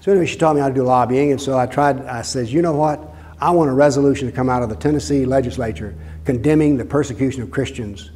So 0.00 0.12
anyway, 0.12 0.26
she 0.26 0.36
taught 0.36 0.54
me 0.54 0.60
how 0.60 0.68
to 0.68 0.74
do 0.74 0.82
lobbying, 0.82 1.32
and 1.32 1.40
so 1.40 1.58
I 1.58 1.66
tried, 1.66 2.04
I 2.06 2.22
says, 2.22 2.52
you 2.52 2.62
know 2.62 2.72
what? 2.72 3.00
I 3.40 3.50
want 3.50 3.70
a 3.70 3.72
resolution 3.72 4.28
to 4.28 4.32
come 4.32 4.48
out 4.48 4.62
of 4.62 4.68
the 4.68 4.76
Tennessee 4.76 5.24
legislature 5.24 5.94
condemning 6.24 6.76
the 6.76 6.84
persecution 6.84 7.42
of 7.42 7.50
Christians 7.50 8.10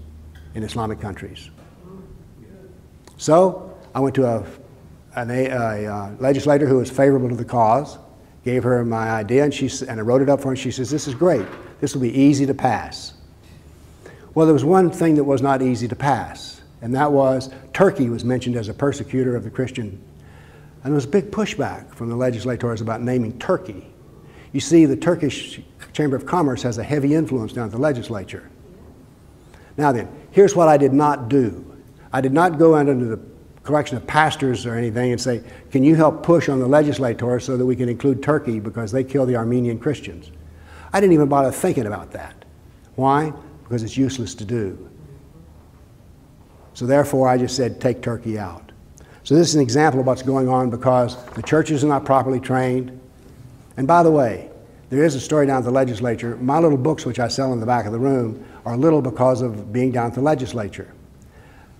in 0.54 0.62
Islamic 0.62 1.00
countries. 1.00 1.50
So 3.16 3.76
I 3.94 4.00
went 4.00 4.14
to 4.14 4.26
a, 4.26 4.44
a, 5.16 5.26
a, 5.26 5.84
a 5.84 6.16
legislator 6.20 6.66
who 6.66 6.78
was 6.78 6.90
favorable 6.90 7.28
to 7.28 7.36
the 7.36 7.44
cause, 7.44 7.98
gave 8.46 8.62
her 8.62 8.82
my 8.84 9.10
idea, 9.10 9.44
and, 9.44 9.52
she, 9.52 9.68
and 9.86 10.00
I 10.00 10.02
wrote 10.02 10.22
it 10.22 10.30
up 10.30 10.40
for 10.40 10.46
her, 10.46 10.52
and 10.52 10.58
she 10.58 10.70
says, 10.70 10.90
this 10.90 11.06
is 11.06 11.14
great. 11.14 11.46
This 11.80 11.94
will 11.94 12.00
be 12.00 12.18
easy 12.18 12.46
to 12.46 12.54
pass. 12.54 13.12
Well, 14.32 14.46
there 14.46 14.54
was 14.54 14.64
one 14.64 14.90
thing 14.90 15.16
that 15.16 15.24
was 15.24 15.42
not 15.42 15.60
easy 15.60 15.86
to 15.88 15.96
pass, 15.96 16.62
and 16.80 16.94
that 16.94 17.12
was 17.12 17.50
Turkey 17.74 18.08
was 18.08 18.24
mentioned 18.24 18.56
as 18.56 18.68
a 18.68 18.74
persecutor 18.74 19.36
of 19.36 19.44
the 19.44 19.50
Christian 19.50 20.02
and 20.86 20.92
there 20.92 20.98
was 20.98 21.04
a 21.04 21.08
big 21.08 21.32
pushback 21.32 21.92
from 21.92 22.10
the 22.10 22.14
legislators 22.14 22.80
about 22.80 23.02
naming 23.02 23.36
Turkey. 23.40 23.88
You 24.52 24.60
see, 24.60 24.86
the 24.86 24.96
Turkish 24.96 25.60
Chamber 25.92 26.14
of 26.14 26.26
Commerce 26.26 26.62
has 26.62 26.78
a 26.78 26.84
heavy 26.84 27.16
influence 27.16 27.52
down 27.52 27.64
at 27.64 27.72
the 27.72 27.78
legislature. 27.78 28.48
Now 29.76 29.90
then, 29.90 30.08
here's 30.30 30.54
what 30.54 30.68
I 30.68 30.76
did 30.76 30.92
not 30.92 31.28
do. 31.28 31.76
I 32.12 32.20
did 32.20 32.32
not 32.32 32.60
go 32.60 32.76
out 32.76 32.88
into 32.88 33.06
the 33.06 33.16
collection 33.66 33.96
of 33.96 34.06
pastors 34.06 34.64
or 34.64 34.74
anything 34.74 35.12
and 35.12 35.20
say, 35.20 35.42
can 35.70 35.84
you 35.84 35.94
help 35.94 36.22
push 36.22 36.48
on 36.48 36.60
the 36.60 36.66
legislators 36.66 37.44
so 37.44 37.56
that 37.56 37.66
we 37.66 37.76
can 37.76 37.88
include 37.88 38.22
Turkey 38.22 38.60
because 38.60 38.92
they 38.92 39.04
kill 39.04 39.26
the 39.26 39.36
Armenian 39.36 39.78
Christians? 39.78 40.30
I 40.92 41.00
didn't 41.00 41.12
even 41.12 41.28
bother 41.28 41.52
thinking 41.52 41.86
about 41.86 42.12
that. 42.12 42.44
Why? 42.94 43.32
Because 43.62 43.82
it's 43.82 43.96
useless 43.96 44.34
to 44.36 44.44
do. 44.44 44.88
So 46.74 46.86
therefore, 46.86 47.28
I 47.28 47.36
just 47.38 47.56
said, 47.56 47.80
take 47.80 48.02
Turkey 48.02 48.38
out. 48.38 48.72
So 49.24 49.34
this 49.34 49.48
is 49.48 49.54
an 49.54 49.60
example 49.60 50.00
of 50.00 50.06
what's 50.06 50.22
going 50.22 50.48
on 50.48 50.70
because 50.70 51.22
the 51.32 51.42
churches 51.42 51.82
are 51.82 51.88
not 51.88 52.04
properly 52.04 52.38
trained. 52.38 52.98
And 53.76 53.86
by 53.86 54.02
the 54.02 54.10
way, 54.10 54.50
there 54.88 55.02
is 55.02 55.14
a 55.16 55.20
story 55.20 55.46
down 55.46 55.58
at 55.58 55.64
the 55.64 55.70
legislature. 55.70 56.36
My 56.36 56.60
little 56.60 56.78
books, 56.78 57.04
which 57.04 57.18
I 57.18 57.28
sell 57.28 57.52
in 57.52 57.60
the 57.60 57.66
back 57.66 57.86
of 57.86 57.92
the 57.92 57.98
room, 57.98 58.46
are 58.64 58.76
little 58.76 59.02
because 59.02 59.42
of 59.42 59.72
being 59.72 59.90
down 59.90 60.06
at 60.06 60.14
the 60.14 60.20
legislature. 60.20 60.92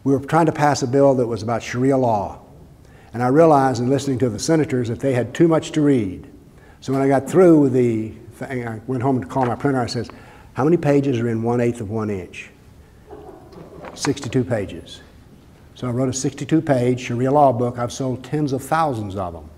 We 0.07 0.13
were 0.13 0.21
trying 0.21 0.47
to 0.47 0.53
pass 0.53 0.85
a 0.85 0.87
bill 0.87 1.17
that 1.17 1.27
was 1.27 1.43
about 1.43 1.65
Sharia 1.65 1.97
law. 1.97 2.41
And 3.13 3.25
I 3.25 3.27
realized 3.27 3.83
in 3.83 3.91
listening 3.91 4.21
to 4.21 4.29
the 4.29 4.39
senators 4.39 4.87
that 4.87 5.01
they 5.01 5.13
had 5.13 5.35
too 5.35 5.49
much 5.49 5.73
to 5.73 5.81
read. 5.81 6.31
So 6.81 6.93
when 6.93 7.03
I 7.03 7.09
got 7.09 7.29
through 7.29 7.59
with 7.59 7.73
the 7.73 8.11
thing, 8.35 8.69
I 8.69 8.81
went 8.87 9.03
home 9.03 9.21
to 9.21 9.27
call 9.27 9.47
my 9.47 9.57
printer. 9.57 9.81
I 9.81 9.87
says, 9.87 10.09
how 10.55 10.63
many 10.63 10.77
pages 10.77 11.19
are 11.19 11.29
in 11.29 11.43
one 11.43 11.61
eighth 11.61 11.81
of 11.81 11.91
one 11.91 12.09
inch? 12.09 12.51
62 13.95 14.45
pages. 14.45 15.01
So 15.75 15.89
I 15.89 15.91
wrote 15.91 16.09
a 16.09 16.13
62 16.13 16.63
page 16.63 17.01
Sharia 17.01 17.33
law 17.33 17.51
book. 17.51 17.77
I've 17.77 17.93
sold 17.93 18.23
tens 18.23 18.53
of 18.53 18.63
thousands 18.63 19.17
of 19.17 19.33
them. 19.33 19.51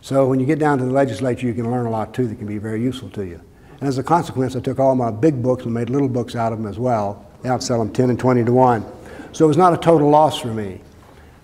So 0.00 0.28
when 0.28 0.38
you 0.38 0.46
get 0.46 0.60
down 0.60 0.78
to 0.78 0.84
the 0.84 0.92
legislature, 0.92 1.48
you 1.48 1.54
can 1.54 1.68
learn 1.68 1.86
a 1.86 1.90
lot 1.90 2.14
too 2.14 2.28
that 2.28 2.36
can 2.36 2.46
be 2.46 2.58
very 2.58 2.80
useful 2.80 3.10
to 3.10 3.26
you. 3.26 3.40
And 3.80 3.88
as 3.88 3.98
a 3.98 4.04
consequence, 4.04 4.54
I 4.54 4.60
took 4.60 4.78
all 4.78 4.94
my 4.94 5.10
big 5.10 5.42
books 5.42 5.64
and 5.64 5.74
made 5.74 5.90
little 5.90 6.08
books 6.08 6.36
out 6.36 6.52
of 6.52 6.60
them 6.60 6.68
as 6.68 6.78
well. 6.78 7.26
They 7.42 7.48
outsell 7.48 7.80
them 7.80 7.92
10 7.92 8.10
and 8.10 8.20
20 8.20 8.44
to 8.44 8.52
1. 8.52 9.01
So 9.32 9.44
it 9.44 9.48
was 9.48 9.56
not 9.56 9.72
a 9.72 9.76
total 9.76 10.10
loss 10.10 10.38
for 10.38 10.48
me. 10.48 10.80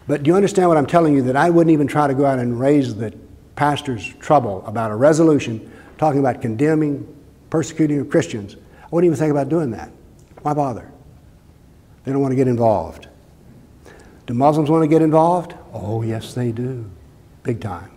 But 0.07 0.23
do 0.23 0.31
you 0.31 0.37
understand 0.37 0.69
what 0.69 0.79
I'm 0.79 0.87
telling 0.87 1.15
you? 1.15 1.23
That 1.23 1.37
I 1.37 1.51
wouldn't 1.51 1.73
even 1.73 1.87
try 1.87 2.07
to 2.07 2.15
go 2.15 2.25
out 2.25 2.39
and 2.39 2.59
raise 2.59 2.95
the 2.95 3.15
pastor's 3.57 4.07
trouble 4.15 4.65
about 4.67 4.91
a 4.91 4.97
resolution 4.97 5.71
talking 5.99 6.21
about 6.21 6.41
condemning 6.41 7.07
persecuting 7.51 8.09
Christians. 8.09 8.57
I 8.83 8.87
wouldn't 8.91 9.07
even 9.07 9.19
think 9.19 9.31
about 9.31 9.49
doing 9.49 9.71
that. 9.73 9.91
Why 10.43 10.55
bother? 10.55 10.91
They 12.05 12.13
don't 12.13 12.21
want 12.21 12.33
to 12.33 12.37
get 12.37 12.49
involved. 12.49 13.09
Do 14.27 14.35
Muslims 14.35 14.71
want 14.71 14.83
to 14.85 14.89
get 14.89 15.03
involved? 15.03 15.55
Oh, 15.73 16.03
yes, 16.03 16.35
they 16.35 16.53
do. 16.53 16.89
Big 17.43 17.61
time. 17.61 17.91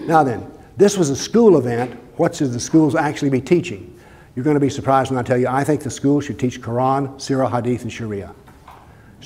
Now 0.00 0.22
then, 0.22 0.50
this 0.76 0.96
was 0.96 1.10
a 1.10 1.16
school 1.16 1.58
event. 1.58 1.92
What 2.16 2.34
should 2.34 2.52
the 2.52 2.60
schools 2.60 2.94
actually 2.94 3.30
be 3.30 3.40
teaching? 3.40 3.98
You're 4.34 4.44
going 4.44 4.54
to 4.54 4.60
be 4.60 4.70
surprised 4.70 5.10
when 5.10 5.18
I 5.18 5.22
tell 5.22 5.38
you 5.38 5.48
I 5.48 5.64
think 5.64 5.82
the 5.82 5.90
schools 5.90 6.24
should 6.24 6.38
teach 6.38 6.60
Quran, 6.60 7.14
Sirah, 7.16 7.50
Hadith, 7.50 7.82
and 7.82 7.92
Sharia. 7.92 8.34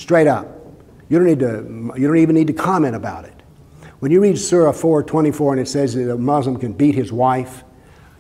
Straight 0.01 0.27
up. 0.27 0.49
You 1.11 1.19
don't, 1.19 1.27
need 1.27 1.41
to, 1.41 2.01
you 2.01 2.07
don't 2.07 2.17
even 2.17 2.35
need 2.35 2.47
to 2.47 2.55
comment 2.55 2.97
about 2.97 3.27
it. 3.27 3.35
When 3.99 4.11
you 4.11 4.23
read 4.23 4.39
Surah 4.39 4.73
424 4.73 5.53
and 5.53 5.61
it 5.61 5.69
says 5.69 5.93
that 5.93 6.11
a 6.11 6.17
Muslim 6.17 6.59
can 6.59 6.73
beat 6.73 6.95
his 6.95 7.13
wife, 7.13 7.65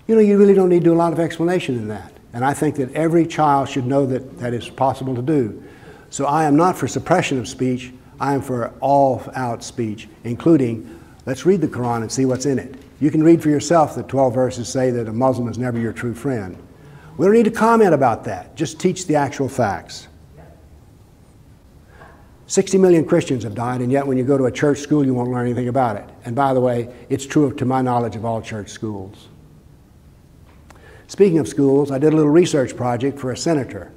you 0.06 0.14
know, 0.14 0.20
you 0.20 0.36
really 0.36 0.52
don't 0.52 0.68
need 0.68 0.80
to 0.80 0.84
do 0.84 0.92
a 0.92 0.94
lot 0.94 1.14
of 1.14 1.18
explanation 1.18 1.76
in 1.76 1.88
that. 1.88 2.12
And 2.34 2.44
I 2.44 2.52
think 2.52 2.76
that 2.76 2.92
every 2.92 3.26
child 3.26 3.70
should 3.70 3.86
know 3.86 4.04
that 4.04 4.40
that 4.40 4.52
is 4.52 4.68
possible 4.68 5.14
to 5.14 5.22
do. 5.22 5.62
So 6.10 6.26
I 6.26 6.44
am 6.44 6.54
not 6.54 6.76
for 6.76 6.86
suppression 6.86 7.38
of 7.38 7.48
speech, 7.48 7.94
I 8.20 8.34
am 8.34 8.42
for 8.42 8.74
all 8.80 9.22
out 9.34 9.64
speech, 9.64 10.06
including 10.24 11.00
let's 11.24 11.46
read 11.46 11.62
the 11.62 11.68
Quran 11.68 12.02
and 12.02 12.12
see 12.12 12.26
what's 12.26 12.44
in 12.44 12.58
it. 12.58 12.74
You 13.00 13.10
can 13.10 13.22
read 13.22 13.42
for 13.42 13.48
yourself 13.48 13.94
that 13.94 14.06
12 14.06 14.34
verses 14.34 14.68
say 14.68 14.90
that 14.90 15.08
a 15.08 15.12
Muslim 15.14 15.48
is 15.48 15.56
never 15.56 15.78
your 15.78 15.94
true 15.94 16.14
friend. 16.14 16.58
We 17.16 17.24
don't 17.24 17.34
need 17.34 17.46
to 17.46 17.50
comment 17.50 17.94
about 17.94 18.24
that, 18.24 18.54
just 18.54 18.78
teach 18.78 19.06
the 19.06 19.16
actual 19.16 19.48
facts. 19.48 20.08
60 22.50 22.78
million 22.78 23.04
Christians 23.04 23.44
have 23.44 23.54
died, 23.54 23.80
and 23.80 23.92
yet 23.92 24.04
when 24.04 24.18
you 24.18 24.24
go 24.24 24.36
to 24.36 24.46
a 24.46 24.50
church 24.50 24.78
school, 24.78 25.06
you 25.06 25.14
won't 25.14 25.30
learn 25.30 25.46
anything 25.46 25.68
about 25.68 25.94
it. 25.94 26.04
And 26.24 26.34
by 26.34 26.52
the 26.52 26.60
way, 26.60 26.92
it's 27.08 27.24
true 27.24 27.54
to 27.54 27.64
my 27.64 27.80
knowledge 27.80 28.16
of 28.16 28.24
all 28.24 28.42
church 28.42 28.70
schools. 28.70 29.28
Speaking 31.06 31.38
of 31.38 31.46
schools, 31.46 31.92
I 31.92 31.98
did 31.98 32.12
a 32.12 32.16
little 32.16 32.32
research 32.32 32.76
project 32.76 33.20
for 33.20 33.30
a 33.30 33.36
senator. 33.36 33.92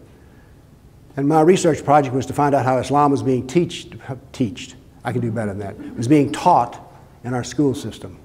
And 1.17 1.27
my 1.27 1.41
research 1.41 1.83
project 1.83 2.13
was 2.13 2.27
to 2.27 2.33
find 2.33 2.53
out 2.53 2.63
how 2.63 2.77
Islam 2.77 3.09
was 3.09 3.23
being 3.23 3.47
teached, 3.47 3.95
teached, 4.33 4.75
I 5.03 5.11
can 5.11 5.21
do 5.21 5.31
better 5.31 5.55
than 5.55 5.57
that, 5.57 5.87
It 5.87 5.97
was 5.97 6.07
being 6.07 6.31
taught 6.31 6.79
in 7.23 7.33
our 7.33 7.43
school 7.43 7.73
system. 7.73 8.19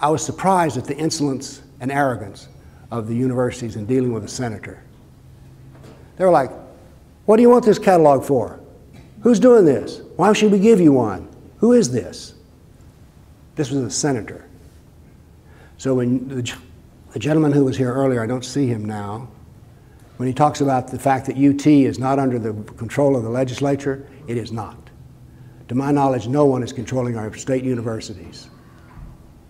I 0.00 0.08
was 0.08 0.24
surprised 0.24 0.76
at 0.76 0.84
the 0.84 0.96
insolence 0.96 1.62
and 1.80 1.90
arrogance 1.90 2.46
of 2.92 3.08
the 3.08 3.16
universities 3.16 3.74
in 3.74 3.86
dealing 3.86 4.12
with 4.12 4.22
a 4.22 4.28
senator. 4.28 4.84
They 6.16 6.24
were 6.24 6.30
like, 6.30 6.52
What 7.26 7.36
do 7.36 7.42
you 7.42 7.50
want 7.50 7.64
this 7.64 7.78
catalog 7.78 8.24
for? 8.24 8.60
Who's 9.22 9.40
doing 9.40 9.64
this? 9.64 10.00
Why 10.16 10.32
should 10.32 10.52
we 10.52 10.58
give 10.58 10.80
you 10.80 10.92
one? 10.92 11.28
Who 11.58 11.72
is 11.72 11.90
this? 11.90 12.34
This 13.56 13.70
was 13.70 13.82
a 13.82 13.90
senator. 13.90 14.48
So 15.78 15.94
when 15.94 16.28
the, 16.28 16.56
the 17.12 17.18
gentleman 17.18 17.52
who 17.52 17.64
was 17.64 17.76
here 17.76 17.92
earlier, 17.92 18.22
I 18.22 18.26
don't 18.26 18.44
see 18.44 18.66
him 18.66 18.84
now, 18.84 19.28
when 20.16 20.28
he 20.28 20.32
talks 20.32 20.60
about 20.60 20.88
the 20.88 20.98
fact 20.98 21.26
that 21.26 21.36
UT 21.36 21.66
is 21.66 21.98
not 21.98 22.18
under 22.18 22.38
the 22.38 22.54
control 22.74 23.16
of 23.16 23.22
the 23.22 23.28
legislature, 23.28 24.08
it 24.28 24.36
is 24.36 24.52
not. 24.52 24.78
To 25.68 25.74
my 25.74 25.90
knowledge, 25.90 26.28
no 26.28 26.46
one 26.46 26.62
is 26.62 26.72
controlling 26.72 27.16
our 27.16 27.34
state 27.34 27.64
universities. 27.64 28.48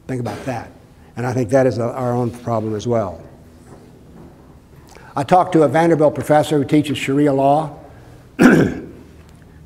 Think 0.09 0.21
about 0.21 0.43
that. 0.47 0.71
And 1.17 1.27
I 1.27 1.33
think 1.33 1.51
that 1.51 1.67
is 1.67 1.79
our 1.79 2.13
own 2.13 2.31
problem 2.31 2.75
as 2.75 2.87
well. 2.87 3.23
I 5.17 5.23
talked 5.23 5.53
to 5.55 5.63
a 5.63 5.69
Vanderbilt 5.69 6.15
professor 6.15 6.59
who 6.59 6.65
teaches 6.65 6.99
Sharia 6.99 7.33
law. 7.33 7.79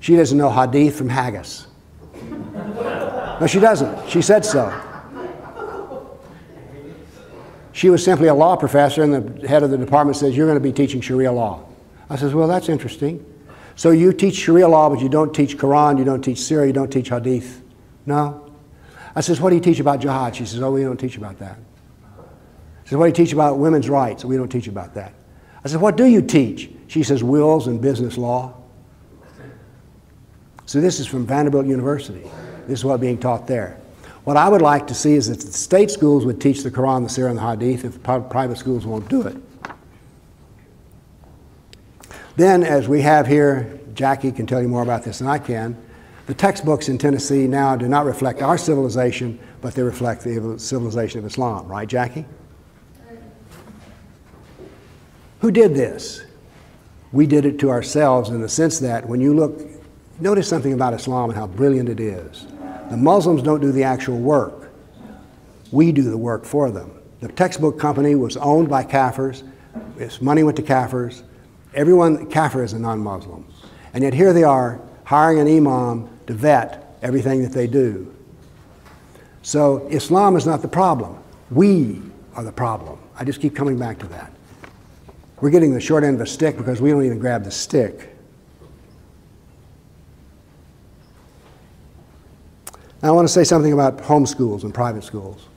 she 0.00 0.14
doesn't 0.14 0.38
know 0.38 0.48
hadith 0.48 0.96
from 0.96 1.08
haggis. 1.08 1.66
No, 3.40 3.46
she 3.48 3.58
doesn't. 3.58 4.08
She 4.08 4.22
said 4.22 4.44
so. 4.44 4.72
She 7.72 7.90
was 7.90 8.04
simply 8.04 8.28
a 8.28 8.34
law 8.34 8.56
professor, 8.56 9.02
and 9.02 9.40
the 9.40 9.48
head 9.48 9.62
of 9.62 9.70
the 9.70 9.78
department 9.78 10.16
says, 10.16 10.36
You're 10.36 10.46
going 10.46 10.58
to 10.58 10.62
be 10.62 10.72
teaching 10.72 11.00
Sharia 11.00 11.32
law. 11.32 11.66
I 12.08 12.16
says, 12.16 12.32
Well, 12.32 12.46
that's 12.46 12.68
interesting. 12.68 13.24
So 13.74 13.90
you 13.90 14.12
teach 14.12 14.36
Sharia 14.36 14.68
law, 14.68 14.88
but 14.88 15.00
you 15.00 15.08
don't 15.08 15.34
teach 15.34 15.56
Quran, 15.56 15.98
you 15.98 16.04
don't 16.04 16.22
teach 16.22 16.38
Sirah, 16.38 16.66
you 16.66 16.72
don't 16.72 16.90
teach 16.90 17.08
Hadith. 17.08 17.62
No? 18.06 18.52
I 19.16 19.20
says, 19.20 19.40
What 19.40 19.50
do 19.50 19.56
you 19.56 19.62
teach 19.62 19.80
about 19.80 20.00
jihad? 20.00 20.36
She 20.36 20.46
says, 20.46 20.60
Oh, 20.62 20.70
we 20.70 20.82
don't 20.82 20.98
teach 21.00 21.16
about 21.16 21.38
that. 21.40 21.58
She 22.84 22.90
says, 22.90 22.98
What 22.98 23.06
do 23.06 23.08
you 23.08 23.26
teach 23.26 23.32
about 23.32 23.58
women's 23.58 23.88
rights? 23.88 24.24
We 24.24 24.36
don't 24.36 24.50
teach 24.50 24.68
about 24.68 24.94
that. 24.94 25.14
I 25.64 25.68
said, 25.68 25.80
What 25.80 25.96
do 25.96 26.04
you 26.06 26.22
teach? 26.22 26.70
She 26.88 27.02
says, 27.02 27.22
Wills 27.22 27.66
and 27.66 27.80
business 27.80 28.16
law. 28.18 28.54
So 30.66 30.80
this 30.80 31.00
is 31.00 31.06
from 31.06 31.26
Vanderbilt 31.26 31.66
University. 31.66 32.30
This 32.66 32.80
is 32.80 32.84
what 32.84 33.00
being 33.00 33.18
taught 33.18 33.46
there. 33.46 33.80
What 34.24 34.36
I 34.36 34.48
would 34.48 34.62
like 34.62 34.86
to 34.88 34.94
see 34.94 35.14
is 35.14 35.28
that 35.28 35.40
the 35.40 35.52
state 35.52 35.90
schools 35.90 36.24
would 36.24 36.40
teach 36.40 36.62
the 36.62 36.70
Quran, 36.70 37.02
the 37.02 37.08
Sirah, 37.08 37.30
and 37.30 37.38
the 37.38 37.66
Hadith 37.66 37.84
if 37.84 38.02
private 38.02 38.56
schools 38.56 38.86
won't 38.86 39.08
do 39.08 39.22
it. 39.22 39.36
Then, 42.36 42.62
as 42.62 42.86
we 42.86 43.00
have 43.00 43.26
here, 43.26 43.80
Jackie 43.94 44.30
can 44.30 44.46
tell 44.46 44.62
you 44.62 44.68
more 44.68 44.82
about 44.82 45.02
this 45.02 45.18
than 45.18 45.28
I 45.28 45.38
can, 45.38 45.76
the 46.26 46.34
textbooks 46.34 46.88
in 46.88 46.96
Tennessee 46.96 47.48
now 47.48 47.74
do 47.74 47.88
not 47.88 48.06
reflect 48.06 48.40
our 48.40 48.56
civilization, 48.56 49.38
but 49.60 49.74
they 49.74 49.82
reflect 49.82 50.22
the 50.22 50.54
civilization 50.58 51.18
of 51.18 51.26
Islam, 51.26 51.66
right, 51.66 51.88
Jackie? 51.88 52.24
Who 55.40 55.50
did 55.50 55.74
this? 55.74 56.22
We 57.12 57.26
did 57.26 57.44
it 57.44 57.58
to 57.60 57.70
ourselves 57.70 58.30
in 58.30 58.40
the 58.40 58.48
sense 58.48 58.78
that 58.80 59.08
when 59.08 59.20
you 59.20 59.34
look, 59.34 59.60
notice 60.20 60.48
something 60.48 60.72
about 60.72 60.94
Islam 60.94 61.30
and 61.30 61.38
how 61.38 61.46
brilliant 61.46 61.88
it 61.88 61.98
is. 61.98 62.46
The 62.90 62.96
Muslims 62.96 63.42
don't 63.42 63.60
do 63.60 63.72
the 63.72 63.84
actual 63.84 64.18
work. 64.18 64.70
We 65.72 65.92
do 65.92 66.02
the 66.02 66.18
work 66.18 66.44
for 66.44 66.70
them. 66.70 66.92
The 67.20 67.28
textbook 67.28 67.78
company 67.78 68.14
was 68.14 68.36
owned 68.36 68.68
by 68.68 68.84
Kafirs. 68.84 69.42
Its 69.98 70.20
money 70.20 70.42
went 70.42 70.56
to 70.56 70.62
Kafirs. 70.62 71.22
Everyone, 71.74 72.28
Kafir 72.28 72.62
is 72.62 72.72
a 72.72 72.78
non-Muslim. 72.78 73.46
And 73.94 74.04
yet 74.04 74.12
here 74.12 74.32
they 74.32 74.44
are 74.44 74.80
hiring 75.04 75.38
an 75.38 75.48
imam 75.48 76.08
to 76.26 76.34
vet 76.34 76.96
everything 77.02 77.42
that 77.42 77.52
they 77.52 77.66
do. 77.66 78.14
So 79.42 79.86
Islam 79.88 80.36
is 80.36 80.46
not 80.46 80.62
the 80.62 80.68
problem. 80.68 81.18
We 81.50 82.02
are 82.34 82.44
the 82.44 82.52
problem. 82.52 82.98
I 83.16 83.24
just 83.24 83.40
keep 83.40 83.56
coming 83.56 83.78
back 83.78 83.98
to 84.00 84.06
that. 84.08 84.32
We're 85.40 85.50
getting 85.50 85.72
the 85.72 85.80
short 85.80 86.04
end 86.04 86.14
of 86.14 86.18
the 86.20 86.26
stick 86.26 86.56
because 86.56 86.80
we 86.80 86.90
don't 86.90 87.04
even 87.04 87.18
grab 87.18 87.44
the 87.44 87.50
stick. 87.50 88.16
Now, 93.02 93.08
I 93.08 93.10
want 93.12 93.26
to 93.26 93.32
say 93.32 93.44
something 93.44 93.72
about 93.72 93.98
homeschools 93.98 94.64
and 94.64 94.74
private 94.74 95.02
schools. 95.02 95.48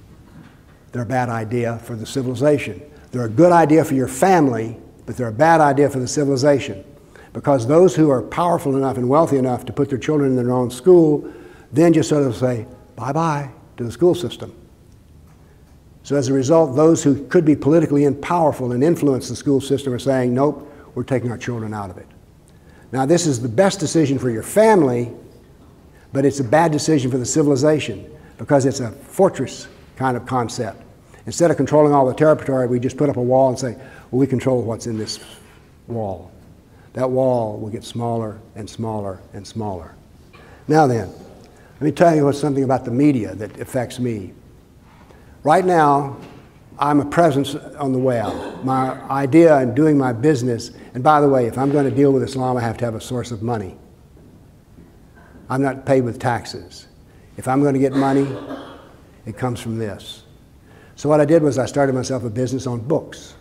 They're 0.92 1.02
a 1.02 1.06
bad 1.06 1.30
idea 1.30 1.80
for 1.80 1.96
the 1.96 2.06
civilization. 2.06 2.82
They're 3.12 3.26
a 3.26 3.30
good 3.30 3.52
idea 3.52 3.84
for 3.84 3.96
your 3.96 4.08
family, 4.08 4.78
but 5.06 5.18
they're 5.18 5.28
a 5.28 5.32
bad 5.32 5.60
idea 5.60 5.90
for 5.90 6.00
the 6.00 6.08
civilization. 6.08 6.86
Because 7.34 7.68
those 7.68 7.96
who 7.96 8.10
are 8.10 8.22
powerful 8.22 8.78
enough 8.78 8.98
and 8.98 9.10
wealthy 9.10 9.38
enough 9.38 9.66
to 9.66 9.74
put 9.74 9.90
their 9.90 9.98
children 9.98 10.30
in 10.30 10.36
their 10.36 10.52
own 10.54 10.72
school 10.72 11.32
then 11.74 11.92
just 11.92 12.08
sort 12.08 12.24
of 12.24 12.36
say 12.36 12.68
bye 12.96 13.12
bye 13.12 13.50
to 13.78 13.84
the 13.84 13.92
school 13.92 14.16
system. 14.16 14.56
So, 16.04 16.18
as 16.18 16.28
a 16.28 16.34
result, 16.34 16.76
those 16.76 17.02
who 17.02 17.26
could 17.28 17.46
be 17.46 17.56
politically 17.56 18.10
powerful 18.16 18.74
and 18.74 18.84
influence 18.84 19.30
the 19.30 19.36
school 19.36 19.62
system 19.62 19.94
are 19.94 20.00
saying, 20.00 20.34
nope, 20.34 20.70
we're 20.96 21.04
taking 21.04 21.32
our 21.32 21.38
children 21.38 21.74
out 21.74 21.90
of 21.90 21.98
it. 21.98 22.08
Now, 22.92 23.06
this 23.06 23.26
is 23.26 23.42
the 23.42 23.50
best 23.50 23.80
decision 23.80 24.20
for 24.20 24.30
your 24.30 24.44
family, 24.44 25.12
but 26.12 26.26
it's 26.26 26.40
a 26.42 26.44
bad 26.44 26.72
decision 26.72 27.10
for 27.10 27.18
the 27.18 27.26
civilization 27.26 28.10
because 28.38 28.66
it's 28.66 28.82
a 28.82 28.92
fortress 28.92 29.68
kind 29.96 30.18
of 30.18 30.26
concept. 30.26 30.84
Instead 31.26 31.50
of 31.50 31.58
controlling 31.58 31.94
all 31.94 32.06
the 32.06 32.14
territory, 32.14 32.68
we 32.68 32.80
just 32.80 32.98
put 32.98 33.10
up 33.10 33.16
a 33.16 33.22
wall 33.22 33.50
and 33.50 33.58
say, 33.58 33.74
well, 34.12 34.20
we 34.20 34.28
control 34.28 34.62
what's 34.62 34.88
in 34.88 34.98
this 34.98 35.20
wall. 35.88 36.32
That 36.94 37.10
wall 37.10 37.58
will 37.58 37.70
get 37.70 37.84
smaller 37.84 38.40
and 38.56 38.70
smaller 38.70 39.20
and 39.34 39.48
smaller. 39.48 39.96
Now 40.68 40.86
then, 40.86 41.10
let 41.10 41.82
me 41.82 41.92
tell 41.92 42.16
you 42.16 42.32
something 42.34 42.64
about 42.64 42.86
the 42.86 42.92
media 42.92 43.34
that 43.36 43.60
affects 43.60 44.00
me. 44.00 44.34
Right 45.44 45.66
now, 45.66 46.18
I'm 46.80 47.02
a 47.02 47.06
presence 47.06 47.54
on 47.56 47.92
the 47.92 48.00
web. 48.00 48.64
My 48.64 49.00
idea 49.12 49.60
in 49.60 49.76
doing 49.76 49.98
my 49.98 50.14
business, 50.14 50.72
and 50.94 51.04
by 51.04 51.20
the 51.20 51.28
way, 51.28 51.48
if 51.48 51.58
I'm 51.58 51.72
going 51.72 51.84
to 51.84 51.96
deal 51.96 52.14
with 52.14 52.24
Islam, 52.24 52.56
I 52.56 52.62
have 52.62 52.78
to 52.78 52.86
have 52.86 52.96
a 52.96 53.02
source 53.02 53.32
of 53.32 53.44
money. 53.44 53.78
I'm 55.50 55.62
not 55.62 55.86
paid 55.86 56.02
with 56.02 56.18
taxes. 56.18 56.88
If 57.36 57.48
I'm 57.48 57.62
going 57.62 57.74
to 57.74 57.80
get 57.80 57.92
money, 57.94 58.28
it 59.26 59.38
comes 59.38 59.60
from 59.60 59.78
this. 59.78 60.24
So 60.96 61.10
what 61.10 61.20
I 61.20 61.26
did 61.26 61.44
was 61.44 61.58
I 61.58 61.66
started 61.66 61.94
myself 61.94 62.24
a 62.24 62.30
business 62.30 62.66
on 62.66 62.80
books. 62.80 63.36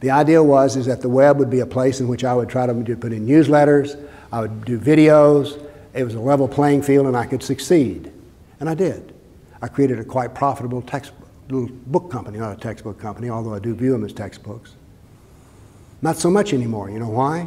The 0.00 0.10
idea 0.10 0.42
was 0.42 0.76
is 0.76 0.86
that 0.86 1.02
the 1.02 1.08
web 1.08 1.38
would 1.38 1.50
be 1.50 1.60
a 1.60 1.66
place 1.66 2.00
in 2.00 2.08
which 2.08 2.24
I 2.24 2.34
would 2.34 2.48
try 2.48 2.66
to 2.66 2.74
put 2.74 3.12
in 3.12 3.26
newsletters, 3.26 3.96
I 4.32 4.40
would 4.40 4.64
do 4.64 4.78
videos. 4.78 5.62
It 5.94 6.04
was 6.04 6.14
a 6.14 6.20
level 6.20 6.48
playing 6.48 6.82
field, 6.82 7.06
and 7.06 7.16
I 7.16 7.26
could 7.26 7.42
succeed, 7.42 8.12
and 8.60 8.68
I 8.68 8.74
did. 8.74 9.15
I 9.62 9.68
created 9.68 9.98
a 9.98 10.04
quite 10.04 10.34
profitable 10.34 10.82
text 10.82 11.12
little 11.48 11.68
book 11.86 12.10
company, 12.10 12.38
not 12.38 12.56
a 12.56 12.60
textbook 12.60 12.98
company, 12.98 13.30
although 13.30 13.54
I 13.54 13.58
do 13.58 13.74
view 13.74 13.92
them 13.92 14.04
as 14.04 14.12
textbooks. 14.12 14.74
Not 16.02 16.16
so 16.16 16.30
much 16.30 16.52
anymore. 16.52 16.90
You 16.90 16.98
know 16.98 17.08
why? 17.08 17.38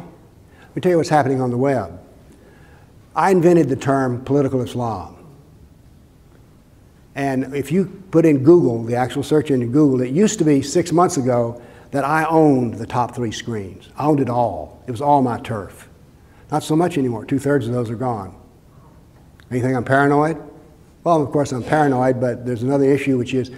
Let 0.60 0.76
me 0.76 0.82
tell 0.82 0.90
you 0.90 0.96
what's 0.96 1.08
happening 1.08 1.40
on 1.40 1.50
the 1.50 1.56
web. 1.56 2.00
I 3.14 3.30
invented 3.30 3.68
the 3.68 3.76
term 3.76 4.24
political 4.24 4.62
Islam. 4.62 5.16
And 7.14 7.54
if 7.54 7.72
you 7.72 7.86
put 8.10 8.24
in 8.24 8.42
Google, 8.42 8.84
the 8.84 8.94
actual 8.94 9.22
search 9.22 9.50
engine 9.50 9.72
Google, 9.72 10.00
it 10.00 10.10
used 10.10 10.38
to 10.38 10.44
be 10.44 10.62
six 10.62 10.92
months 10.92 11.16
ago 11.16 11.60
that 11.90 12.04
I 12.04 12.24
owned 12.26 12.74
the 12.74 12.86
top 12.86 13.14
three 13.14 13.32
screens. 13.32 13.88
I 13.96 14.06
owned 14.06 14.20
it 14.20 14.30
all. 14.30 14.82
It 14.86 14.90
was 14.92 15.00
all 15.00 15.22
my 15.22 15.38
turf. 15.40 15.88
Not 16.50 16.62
so 16.62 16.76
much 16.76 16.96
anymore. 16.98 17.24
Two 17.24 17.38
thirds 17.38 17.66
of 17.66 17.74
those 17.74 17.90
are 17.90 17.96
gone. 17.96 18.36
Anything 19.50 19.76
I'm 19.76 19.84
paranoid? 19.84 20.40
Well, 21.02 21.22
of 21.22 21.30
course, 21.30 21.52
I'm 21.52 21.62
paranoid, 21.62 22.20
but 22.20 22.44
there's 22.44 22.62
another 22.62 22.84
issue, 22.84 23.16
which 23.16 23.32
is 23.32 23.50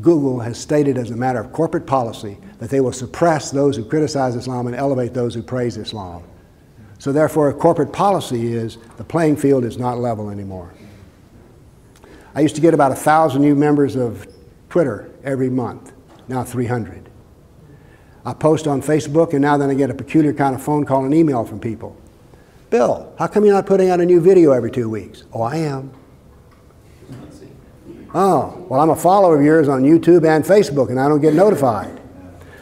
Google 0.00 0.38
has 0.40 0.58
stated 0.58 0.98
as 0.98 1.10
a 1.10 1.16
matter 1.16 1.40
of 1.40 1.52
corporate 1.52 1.86
policy 1.86 2.38
that 2.58 2.70
they 2.70 2.80
will 2.80 2.92
suppress 2.92 3.50
those 3.50 3.76
who 3.76 3.84
criticize 3.84 4.36
Islam 4.36 4.66
and 4.66 4.76
elevate 4.76 5.14
those 5.14 5.34
who 5.34 5.42
praise 5.42 5.76
Islam. 5.76 6.22
So, 6.98 7.12
therefore, 7.12 7.52
corporate 7.54 7.92
policy 7.92 8.52
is 8.52 8.76
the 8.98 9.04
playing 9.04 9.36
field 9.36 9.64
is 9.64 9.78
not 9.78 9.98
level 9.98 10.28
anymore. 10.28 10.72
I 12.34 12.40
used 12.40 12.54
to 12.56 12.60
get 12.60 12.74
about 12.74 12.92
a 12.92 12.96
thousand 12.96 13.42
new 13.42 13.54
members 13.54 13.96
of 13.96 14.28
Twitter 14.68 15.10
every 15.24 15.48
month, 15.48 15.92
now 16.28 16.44
300. 16.44 17.08
I 18.24 18.34
post 18.34 18.66
on 18.66 18.82
Facebook, 18.82 19.32
and 19.32 19.40
now 19.40 19.56
then 19.56 19.70
I 19.70 19.74
get 19.74 19.88
a 19.88 19.94
peculiar 19.94 20.34
kind 20.34 20.54
of 20.54 20.62
phone 20.62 20.84
call 20.84 21.06
and 21.06 21.14
email 21.14 21.44
from 21.44 21.58
people. 21.58 21.96
Bill, 22.68 23.12
how 23.18 23.26
come 23.26 23.44
you're 23.44 23.54
not 23.54 23.66
putting 23.66 23.88
out 23.88 24.00
a 24.00 24.04
new 24.04 24.20
video 24.20 24.52
every 24.52 24.70
two 24.70 24.88
weeks? 24.88 25.24
Oh, 25.32 25.42
I 25.42 25.56
am. 25.56 25.90
Oh, 28.12 28.66
well, 28.68 28.80
I'm 28.80 28.90
a 28.90 28.96
follower 28.96 29.38
of 29.38 29.44
yours 29.44 29.68
on 29.68 29.82
YouTube 29.82 30.26
and 30.26 30.44
Facebook, 30.44 30.90
and 30.90 30.98
I 30.98 31.08
don't 31.08 31.20
get 31.20 31.34
notified. 31.34 32.00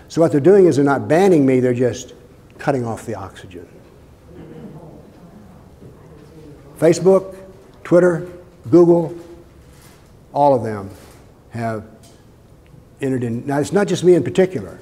So 0.09 0.21
what 0.21 0.31
they're 0.31 0.41
doing 0.41 0.67
is 0.67 0.77
they're 0.77 0.85
not 0.85 1.09
banning 1.09 1.47
me, 1.47 1.61
they're 1.61 1.73
just 1.73 2.15
cutting 2.59 2.85
off 2.85 3.07
the 3.07 3.15
oxygen. 3.15 3.67
Facebook, 6.79 7.35
Twitter, 7.83 8.29
Google, 8.71 9.17
all 10.33 10.55
of 10.55 10.63
them 10.63 10.91
have 11.51 11.85
entered 13.01 13.25
in. 13.25 13.47
Now, 13.47 13.59
it's 13.59 13.73
not 13.73 13.89
just 13.89 14.05
me 14.05 14.15
in 14.15 14.23
particular. 14.23 14.79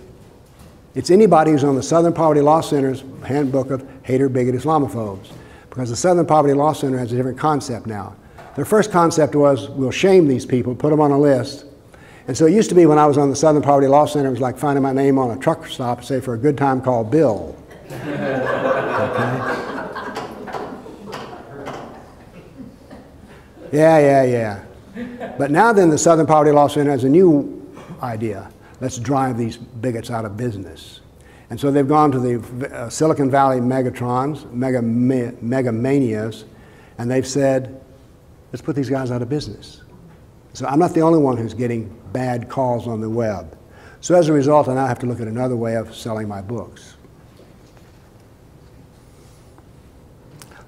It's 0.95 1.11
anybody 1.11 1.53
who's 1.53 1.65
on 1.65 1.77
the 1.77 1.83
Southern 1.83 2.13
Poverty 2.13 2.41
Law 2.41 2.61
Center's 2.61 3.05
handbook 3.25 3.71
of 3.71 3.87
hater, 4.03 4.29
bigot, 4.29 4.55
Islamophobes. 4.55 5.31
Because 5.69 5.91
the 5.91 5.97
Southern 5.97 6.27
Poverty 6.27 6.55
Law 6.55 6.73
Center 6.73 6.99
has 6.99 7.13
a 7.13 7.17
different 7.17 7.39
concept 7.39 7.87
now. 7.87 8.17
Their 8.57 8.65
first 8.65 8.91
concept 8.91 9.35
was 9.35 9.69
we'll 9.69 9.91
shame 9.91 10.27
these 10.27 10.47
people, 10.47 10.75
put 10.75 10.91
them 10.91 11.01
on 11.01 11.11
a 11.11 11.19
list. 11.19 11.67
And 12.27 12.37
so 12.37 12.47
it 12.47 12.53
used 12.53 12.71
to 12.71 12.75
be 12.75 12.87
when 12.87 12.99
I 12.99 13.07
was 13.07 13.19
on 13.19 13.31
the 13.31 13.37
Southern 13.37 13.63
Poverty 13.63 13.87
Law 13.87 14.07
Center, 14.07 14.29
it 14.29 14.33
was 14.33 14.41
like 14.41 14.59
finding 14.59 14.83
my 14.83 14.93
name 14.93 15.19
on 15.19 15.31
a 15.31 15.39
truck 15.39 15.67
stop, 15.67 16.03
say 16.03 16.21
for 16.21 16.35
a 16.35 16.39
good 16.39 16.57
time 16.57 16.81
called 16.81 17.11
Bill. 17.11 17.55
okay? 17.93 18.03
Yeah, 23.73 23.99
yeah, 23.99 24.23
yeah. 24.25 24.63
But 25.37 25.51
now 25.51 25.73
then, 25.73 25.91
the 25.91 25.99
Southern 25.99 26.27
Poverty 26.27 26.53
Law 26.53 26.69
Center 26.69 26.91
has 26.91 27.05
a 27.05 27.09
new 27.09 27.71
idea. 28.03 28.51
Let's 28.81 28.99
drive 28.99 29.37
these 29.37 29.59
bigots 29.59 30.11
out 30.11 30.25
of 30.25 30.37
business. 30.37 31.01
And 31.51 31.61
so 31.61 31.71
they've 31.71 31.87
gone 31.87 32.11
to 32.13 32.19
the 32.19 32.75
uh, 32.75 32.89
Silicon 32.89 33.31
Valley 33.31 33.61
megatrons, 33.61 34.51
mega, 34.51 34.81
me, 34.81 35.33
mega 35.43 35.73
manias, 35.73 36.47
and 36.99 37.11
they've 37.11 37.27
said, 37.27 37.83
Let's 38.53 38.63
put 38.63 38.77
these 38.77 38.89
guys 38.89 39.11
out 39.11 39.23
of 39.23 39.29
business. 39.29 39.83
So 40.53 40.67
I'm 40.67 40.79
not 40.79 40.95
the 40.95 41.01
only 41.01 41.19
one 41.19 41.37
who's 41.37 41.55
getting 41.55 41.95
bad 42.13 42.49
calls 42.49 42.87
on 42.87 43.01
the 43.01 43.11
web. 43.11 43.59
So 44.01 44.15
as 44.15 44.29
a 44.29 44.33
result, 44.33 44.69
I 44.69 44.75
now 44.75 44.87
have 44.87 44.99
to 45.01 45.07
look 45.07 45.21
at 45.21 45.29
another 45.29 45.57
way 45.57 45.77
of 45.77 45.95
selling 45.95 46.29
my 46.29 46.41
books. 46.41 46.97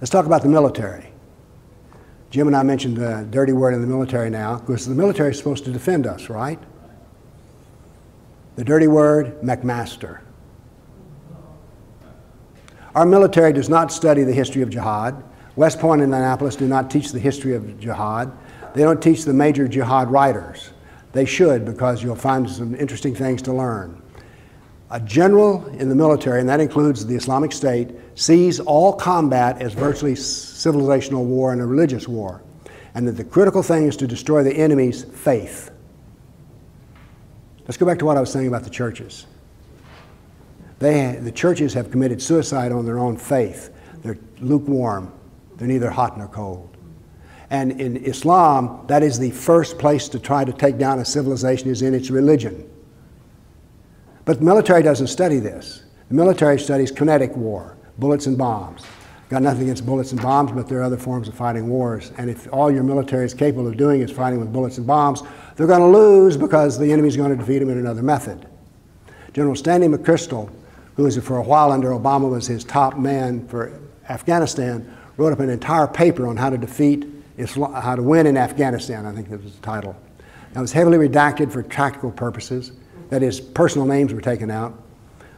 Let's 0.00 0.10
talk 0.10 0.26
about 0.26 0.42
the 0.42 0.48
military. 0.48 1.12
Jim 2.30 2.46
and 2.46 2.54
I 2.54 2.62
mentioned 2.62 2.96
the 2.96 3.26
dirty 3.30 3.52
word 3.52 3.74
in 3.74 3.80
the 3.80 3.86
military 3.86 4.28
now, 4.28 4.58
because 4.58 4.86
the 4.86 4.94
military 4.94 5.30
is 5.30 5.38
supposed 5.38 5.64
to 5.64 5.72
defend 5.72 6.06
us, 6.06 6.28
right? 6.28 6.58
The 8.56 8.64
dirty 8.64 8.88
word, 8.88 9.40
McMaster. 9.40 10.20
Our 12.94 13.06
military 13.06 13.52
does 13.52 13.68
not 13.68 13.92
study 13.92 14.24
the 14.24 14.32
history 14.32 14.62
of 14.62 14.70
jihad. 14.70 15.22
West 15.58 15.80
Point 15.80 16.02
and 16.02 16.14
Annapolis 16.14 16.54
do 16.54 16.68
not 16.68 16.88
teach 16.88 17.10
the 17.10 17.18
history 17.18 17.56
of 17.56 17.80
jihad. 17.80 18.30
They 18.76 18.82
don't 18.82 19.02
teach 19.02 19.24
the 19.24 19.32
major 19.32 19.66
jihad 19.66 20.08
writers. 20.08 20.70
They 21.10 21.24
should, 21.24 21.64
because 21.64 22.00
you'll 22.00 22.14
find 22.14 22.48
some 22.48 22.76
interesting 22.76 23.12
things 23.12 23.42
to 23.42 23.52
learn. 23.52 24.00
A 24.92 25.00
general 25.00 25.66
in 25.70 25.88
the 25.88 25.96
military, 25.96 26.38
and 26.38 26.48
that 26.48 26.60
includes 26.60 27.04
the 27.04 27.16
Islamic 27.16 27.50
State, 27.50 27.90
sees 28.14 28.60
all 28.60 28.92
combat 28.92 29.60
as 29.60 29.72
virtually 29.72 30.14
civilizational 30.14 31.24
war 31.24 31.52
and 31.52 31.60
a 31.60 31.66
religious 31.66 32.06
war, 32.06 32.40
and 32.94 33.08
that 33.08 33.16
the 33.16 33.24
critical 33.24 33.64
thing 33.64 33.88
is 33.88 33.96
to 33.96 34.06
destroy 34.06 34.44
the 34.44 34.54
enemy's 34.54 35.02
faith. 35.02 35.72
Let's 37.64 37.76
go 37.76 37.84
back 37.84 37.98
to 37.98 38.04
what 38.04 38.16
I 38.16 38.20
was 38.20 38.30
saying 38.30 38.46
about 38.46 38.62
the 38.62 38.70
churches. 38.70 39.26
They, 40.78 41.18
the 41.20 41.32
churches 41.32 41.74
have 41.74 41.90
committed 41.90 42.22
suicide 42.22 42.70
on 42.70 42.86
their 42.86 43.00
own 43.00 43.16
faith. 43.16 43.74
They're 44.04 44.18
lukewarm, 44.38 45.12
they're 45.58 45.68
neither 45.68 45.90
hot 45.90 46.16
nor 46.16 46.28
cold. 46.28 46.76
And 47.50 47.80
in 47.80 47.96
Islam, 47.96 48.84
that 48.88 49.02
is 49.02 49.18
the 49.18 49.30
first 49.30 49.78
place 49.78 50.08
to 50.10 50.18
try 50.18 50.44
to 50.44 50.52
take 50.52 50.78
down 50.78 50.98
a 50.98 51.04
civilization 51.04 51.70
is 51.70 51.82
in 51.82 51.94
its 51.94 52.10
religion. 52.10 52.68
But 54.24 54.38
the 54.38 54.44
military 54.44 54.82
doesn't 54.82 55.06
study 55.06 55.38
this. 55.38 55.84
The 56.08 56.14
military 56.14 56.58
studies 56.58 56.90
kinetic 56.90 57.34
war, 57.36 57.76
bullets 57.98 58.26
and 58.26 58.36
bombs. 58.36 58.82
Got 59.30 59.42
nothing 59.42 59.62
against 59.64 59.84
bullets 59.84 60.12
and 60.12 60.22
bombs, 60.22 60.52
but 60.52 60.68
there 60.68 60.78
are 60.80 60.82
other 60.82 60.96
forms 60.96 61.28
of 61.28 61.34
fighting 61.34 61.68
wars. 61.68 62.12
And 62.16 62.30
if 62.30 62.50
all 62.52 62.70
your 62.70 62.82
military 62.82 63.26
is 63.26 63.34
capable 63.34 63.66
of 63.66 63.76
doing 63.76 64.00
is 64.00 64.10
fighting 64.10 64.40
with 64.40 64.52
bullets 64.52 64.78
and 64.78 64.86
bombs, 64.86 65.22
they're 65.56 65.66
going 65.66 65.80
to 65.80 65.86
lose 65.86 66.36
because 66.36 66.78
the 66.78 66.90
enemy 66.92 67.08
is 67.08 67.16
going 67.16 67.30
to 67.30 67.36
defeat 67.36 67.58
them 67.58 67.68
in 67.68 67.78
another 67.78 68.02
method. 68.02 68.46
General 69.34 69.54
Stanley 69.54 69.88
McChrystal, 69.88 70.50
who 70.96 71.04
was 71.04 71.18
for 71.18 71.36
a 71.36 71.42
while 71.42 71.72
under 71.72 71.90
Obama 71.90 72.30
was 72.30 72.46
his 72.46 72.64
top 72.64 72.96
man 72.96 73.46
for 73.48 73.78
Afghanistan, 74.08 74.96
wrote 75.18 75.34
up 75.34 75.40
an 75.40 75.50
entire 75.50 75.86
paper 75.86 76.26
on 76.26 76.38
how 76.38 76.48
to 76.48 76.56
defeat 76.56 77.04
Islam, 77.36 77.74
how 77.74 77.94
to 77.94 78.02
win 78.02 78.26
in 78.26 78.38
Afghanistan. 78.38 79.04
I 79.04 79.12
think 79.12 79.28
that 79.28 79.42
was 79.42 79.54
the 79.54 79.60
title. 79.60 79.94
That 80.54 80.60
was 80.60 80.72
heavily 80.72 80.96
redacted 80.96 81.52
for 81.52 81.62
tactical 81.62 82.10
purposes 82.10 82.72
that 83.10 83.22
is, 83.22 83.40
personal 83.40 83.86
names 83.86 84.12
were 84.12 84.20
taken 84.20 84.50
out. 84.50 84.80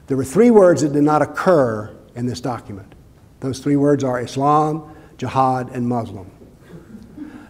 There 0.07 0.17
were 0.17 0.25
three 0.25 0.51
words 0.51 0.83
that 0.83 0.93
did 0.93 1.03
not 1.03 1.23
occur 1.23 1.97
in 2.15 2.27
this 2.27 2.41
document. 2.41 2.95
Those 3.41 3.61
three 3.61 3.77
words 3.77 4.05
are 4.05 4.21
Islam, 4.21 4.95
Jihad, 5.19 5.71
and 5.71 5.87
Muslim. 5.87 6.31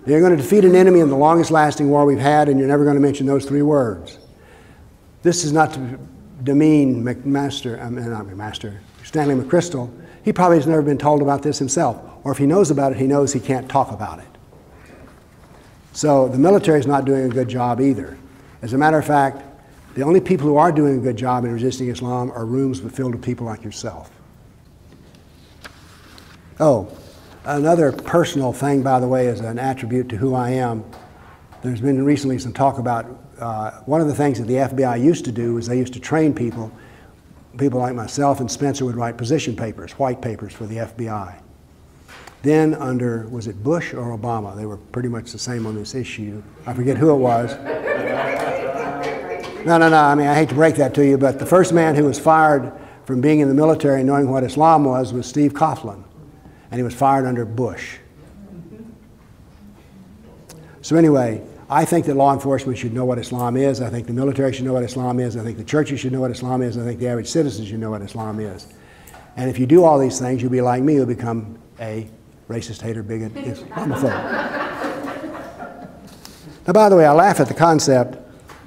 You're 0.06 0.20
going 0.20 0.36
to 0.36 0.42
defeat 0.42 0.64
an 0.64 0.74
enemy 0.74 1.00
in 1.00 1.08
the 1.08 1.16
longest 1.16 1.50
lasting 1.50 1.88
war 1.88 2.04
we've 2.04 2.18
had, 2.18 2.48
and 2.48 2.58
you're 2.58 2.68
never 2.68 2.84
going 2.84 2.96
to 2.96 3.00
mention 3.00 3.26
those 3.26 3.44
three 3.44 3.62
words. 3.62 4.18
This 5.22 5.44
is 5.44 5.52
not 5.52 5.72
to 5.74 5.98
demean 6.42 7.02
McMaster, 7.02 7.82
I 7.82 7.90
mean, 7.90 8.08
not 8.10 8.26
McMaster, 8.26 8.78
Stanley 9.04 9.34
McChrystal. 9.34 9.90
He 10.24 10.32
probably 10.32 10.58
has 10.58 10.66
never 10.66 10.82
been 10.82 10.98
told 10.98 11.22
about 11.22 11.42
this 11.42 11.58
himself. 11.58 12.00
Or 12.24 12.32
if 12.32 12.38
he 12.38 12.46
knows 12.46 12.70
about 12.70 12.92
it, 12.92 12.98
he 12.98 13.06
knows 13.06 13.32
he 13.32 13.40
can't 13.40 13.68
talk 13.68 13.90
about 13.90 14.18
it. 14.18 14.26
So 15.92 16.28
the 16.28 16.38
military 16.38 16.78
is 16.78 16.86
not 16.86 17.04
doing 17.04 17.24
a 17.24 17.28
good 17.28 17.48
job 17.48 17.80
either. 17.80 18.16
As 18.62 18.72
a 18.72 18.78
matter 18.78 18.98
of 18.98 19.06
fact, 19.06 19.42
the 19.94 20.02
only 20.02 20.20
people 20.20 20.46
who 20.46 20.56
are 20.56 20.70
doing 20.70 20.98
a 20.98 21.00
good 21.00 21.16
job 21.16 21.44
in 21.44 21.52
resisting 21.52 21.88
Islam 21.88 22.30
are 22.32 22.44
rooms 22.44 22.80
filled 22.80 23.14
with 23.14 23.24
people 23.24 23.46
like 23.46 23.64
yourself. 23.64 24.10
Oh, 26.60 26.96
another 27.44 27.90
personal 27.90 28.52
thing, 28.52 28.82
by 28.82 29.00
the 29.00 29.08
way, 29.08 29.26
is 29.26 29.40
an 29.40 29.58
attribute 29.58 30.10
to 30.10 30.16
who 30.16 30.34
I 30.34 30.50
am. 30.50 30.84
There's 31.62 31.80
been 31.80 32.04
recently 32.04 32.38
some 32.38 32.52
talk 32.52 32.78
about 32.78 33.06
uh, 33.40 33.70
one 33.86 34.00
of 34.00 34.06
the 34.06 34.14
things 34.14 34.38
that 34.38 34.44
the 34.44 34.54
FBI 34.54 35.02
used 35.02 35.24
to 35.24 35.32
do 35.32 35.56
is 35.58 35.66
they 35.66 35.78
used 35.78 35.94
to 35.94 36.00
train 36.00 36.34
people. 36.34 36.70
People 37.58 37.80
like 37.80 37.94
myself 37.94 38.40
and 38.40 38.50
Spencer 38.50 38.84
would 38.84 38.96
write 38.96 39.16
position 39.16 39.56
papers, 39.56 39.92
white 39.92 40.22
papers 40.22 40.52
for 40.52 40.66
the 40.66 40.76
FBI. 40.76 41.40
Then 42.42 42.74
under, 42.74 43.28
was 43.28 43.46
it 43.46 43.62
Bush 43.62 43.92
or 43.92 44.16
Obama? 44.16 44.56
They 44.56 44.66
were 44.66 44.78
pretty 44.78 45.08
much 45.08 45.32
the 45.32 45.38
same 45.38 45.66
on 45.66 45.74
this 45.74 45.94
issue. 45.94 46.42
I 46.66 46.72
forget 46.72 46.96
who 46.96 47.10
it 47.10 47.16
was. 47.16 47.54
No, 49.66 49.76
no, 49.76 49.90
no. 49.90 49.98
I 49.98 50.14
mean, 50.14 50.26
I 50.26 50.34
hate 50.34 50.48
to 50.48 50.54
break 50.54 50.76
that 50.76 50.94
to 50.94 51.04
you, 51.04 51.18
but 51.18 51.38
the 51.38 51.44
first 51.44 51.74
man 51.74 51.94
who 51.94 52.04
was 52.04 52.18
fired 52.18 52.72
from 53.04 53.20
being 53.20 53.40
in 53.40 53.48
the 53.48 53.54
military 53.54 54.00
and 54.00 54.06
knowing 54.06 54.30
what 54.30 54.42
Islam 54.42 54.84
was 54.84 55.12
was 55.12 55.26
Steve 55.26 55.52
Coughlin, 55.52 56.02
and 56.70 56.78
he 56.78 56.82
was 56.82 56.94
fired 56.94 57.26
under 57.26 57.44
Bush. 57.44 57.98
So, 60.80 60.96
anyway, 60.96 61.42
I 61.70 61.84
think 61.84 62.06
that 62.06 62.16
law 62.16 62.34
enforcement 62.34 62.76
should 62.76 62.92
know 62.92 63.04
what 63.04 63.18
Islam 63.18 63.56
is. 63.56 63.80
I 63.80 63.88
think 63.88 64.06
the 64.06 64.12
military 64.12 64.52
should 64.52 64.64
know 64.64 64.72
what 64.72 64.82
Islam 64.82 65.20
is. 65.20 65.36
I 65.36 65.44
think 65.44 65.56
the 65.56 65.64
churches 65.64 66.00
should 66.00 66.12
know 66.12 66.20
what 66.20 66.32
Islam 66.32 66.62
is. 66.62 66.76
I 66.76 66.82
think 66.82 66.98
the 66.98 67.08
average 67.08 67.28
citizen 67.28 67.64
should 67.64 67.78
know 67.78 67.90
what 67.90 68.02
Islam 68.02 68.40
is. 68.40 68.66
And 69.36 69.48
if 69.48 69.58
you 69.58 69.66
do 69.66 69.84
all 69.84 69.98
these 69.98 70.18
things, 70.18 70.42
you'll 70.42 70.50
be 70.50 70.60
like 70.60 70.82
me, 70.82 70.94
you'll 70.94 71.06
become 71.06 71.58
a 71.78 72.08
racist, 72.48 72.82
hater, 72.82 73.04
bigot, 73.04 73.32
Islamophobe. 73.34 74.02
now, 76.66 76.72
by 76.72 76.88
the 76.88 76.96
way, 76.96 77.06
I 77.06 77.12
laugh 77.12 77.38
at 77.38 77.46
the 77.46 77.54
concept 77.54 78.18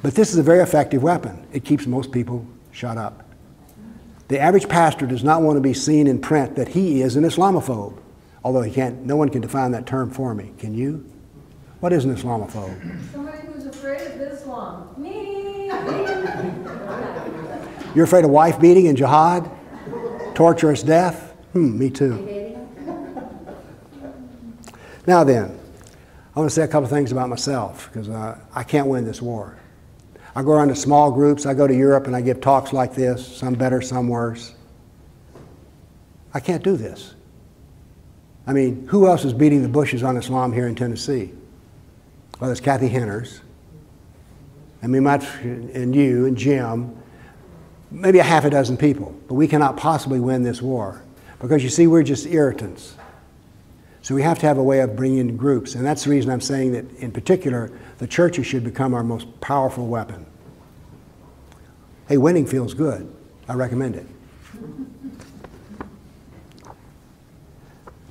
but 0.04 0.16
this 0.16 0.32
is 0.32 0.38
a 0.38 0.44
very 0.44 0.60
effective 0.60 1.02
weapon. 1.02 1.48
It 1.54 1.64
keeps 1.64 1.88
most 1.88 2.12
people 2.12 2.46
shut 2.72 2.98
up. 2.98 3.24
The 4.28 4.38
average 4.38 4.68
pastor 4.68 5.08
does 5.08 5.24
not 5.24 5.42
want 5.42 5.56
to 5.56 5.62
be 5.62 5.74
seen 5.74 6.08
in 6.08 6.20
print 6.20 6.58
that 6.58 6.68
he 6.68 7.02
is 7.02 7.16
an 7.16 7.24
Islamophobe, 7.24 7.98
although 8.44 8.62
he 8.62 8.72
can't, 8.72 9.06
no 9.06 9.16
one 9.16 9.30
can 9.30 9.42
define 9.42 9.72
that 9.72 9.88
term 9.88 10.12
for 10.12 10.36
me. 10.36 10.52
Can 10.58 10.76
you? 10.76 11.10
What 11.84 11.92
is 11.92 12.06
an 12.06 12.16
Islamophobe? 12.16 13.12
Somebody 13.12 13.46
who's 13.46 13.66
afraid 13.66 14.12
of 14.12 14.22
Islam. 14.22 14.96
Me! 14.98 15.66
You're 17.94 18.06
afraid 18.06 18.24
of 18.24 18.32
wife 18.32 18.58
beating 18.58 18.88
and 18.88 18.98
jihad? 18.98 19.52
Torturous 20.34 20.82
death? 20.82 21.34
Hmm, 21.52 21.78
me 21.78 21.90
too. 21.90 22.56
Now 25.06 25.26
then, 25.26 25.60
I 26.34 26.40
want 26.40 26.50
to 26.50 26.56
say 26.56 26.64
a 26.64 26.70
couple 26.70 26.88
things 26.88 27.12
about 27.12 27.28
myself 27.28 27.90
because 27.92 28.08
uh, 28.08 28.40
I 28.56 28.64
can't 28.64 28.88
win 28.88 29.04
this 29.04 29.22
war. 29.22 29.58
I 30.38 30.42
go 30.42 30.52
around 30.52 30.70
to 30.70 30.78
small 30.78 31.12
groups. 31.12 31.46
I 31.46 31.54
go 31.54 31.68
to 31.68 31.76
Europe 31.76 32.08
and 32.08 32.16
I 32.16 32.22
give 32.22 32.40
talks 32.40 32.72
like 32.72 32.96
this, 32.96 33.28
some 33.28 33.56
better, 33.56 33.82
some 33.82 34.08
worse. 34.08 34.56
I 36.34 36.40
can't 36.40 36.64
do 36.64 36.78
this. 36.78 37.16
I 38.48 38.54
mean, 38.54 38.88
who 38.88 39.06
else 39.06 39.26
is 39.26 39.34
beating 39.34 39.64
the 39.64 39.68
bushes 39.68 40.02
on 40.02 40.16
Islam 40.16 40.54
here 40.54 40.70
in 40.70 40.76
Tennessee? 40.76 41.34
Well, 42.44 42.50
there's 42.50 42.60
Kathy 42.60 42.90
Henners, 42.90 43.40
and 44.82 44.92
me, 44.92 45.00
might, 45.00 45.24
and 45.44 45.96
you, 45.96 46.26
and 46.26 46.36
Jim, 46.36 46.94
maybe 47.90 48.20
a 48.20 48.24
half 48.24 48.44
a 48.44 48.50
dozen 48.50 48.76
people. 48.76 49.18
But 49.30 49.36
we 49.36 49.48
cannot 49.48 49.78
possibly 49.78 50.20
win 50.20 50.44
this 50.44 50.62
war 50.62 51.02
because 51.40 51.64
you 51.64 51.70
see, 51.70 51.88
we're 51.88 52.04
just 52.04 52.26
irritants. 52.26 52.98
So 54.02 54.14
we 54.14 54.24
have 54.24 54.40
to 54.40 54.46
have 54.46 54.58
a 54.58 54.62
way 54.62 54.82
of 54.82 54.94
bringing 54.94 55.20
in 55.20 55.38
groups. 55.38 55.76
And 55.76 55.86
that's 55.86 56.04
the 56.04 56.10
reason 56.10 56.30
I'm 56.30 56.42
saying 56.42 56.74
that, 56.74 56.92
in 56.96 57.14
particular, 57.14 57.72
the 58.00 58.08
churches 58.08 58.46
should 58.46 58.66
become 58.66 58.94
our 58.94 59.06
most 59.06 59.40
powerful 59.40 59.88
weapon. 59.88 60.26
Hey, 62.10 62.18
winning 62.18 62.46
feels 62.46 62.74
good. 62.74 63.10
I 63.48 63.54
recommend 63.54 63.96
it. 63.96 64.08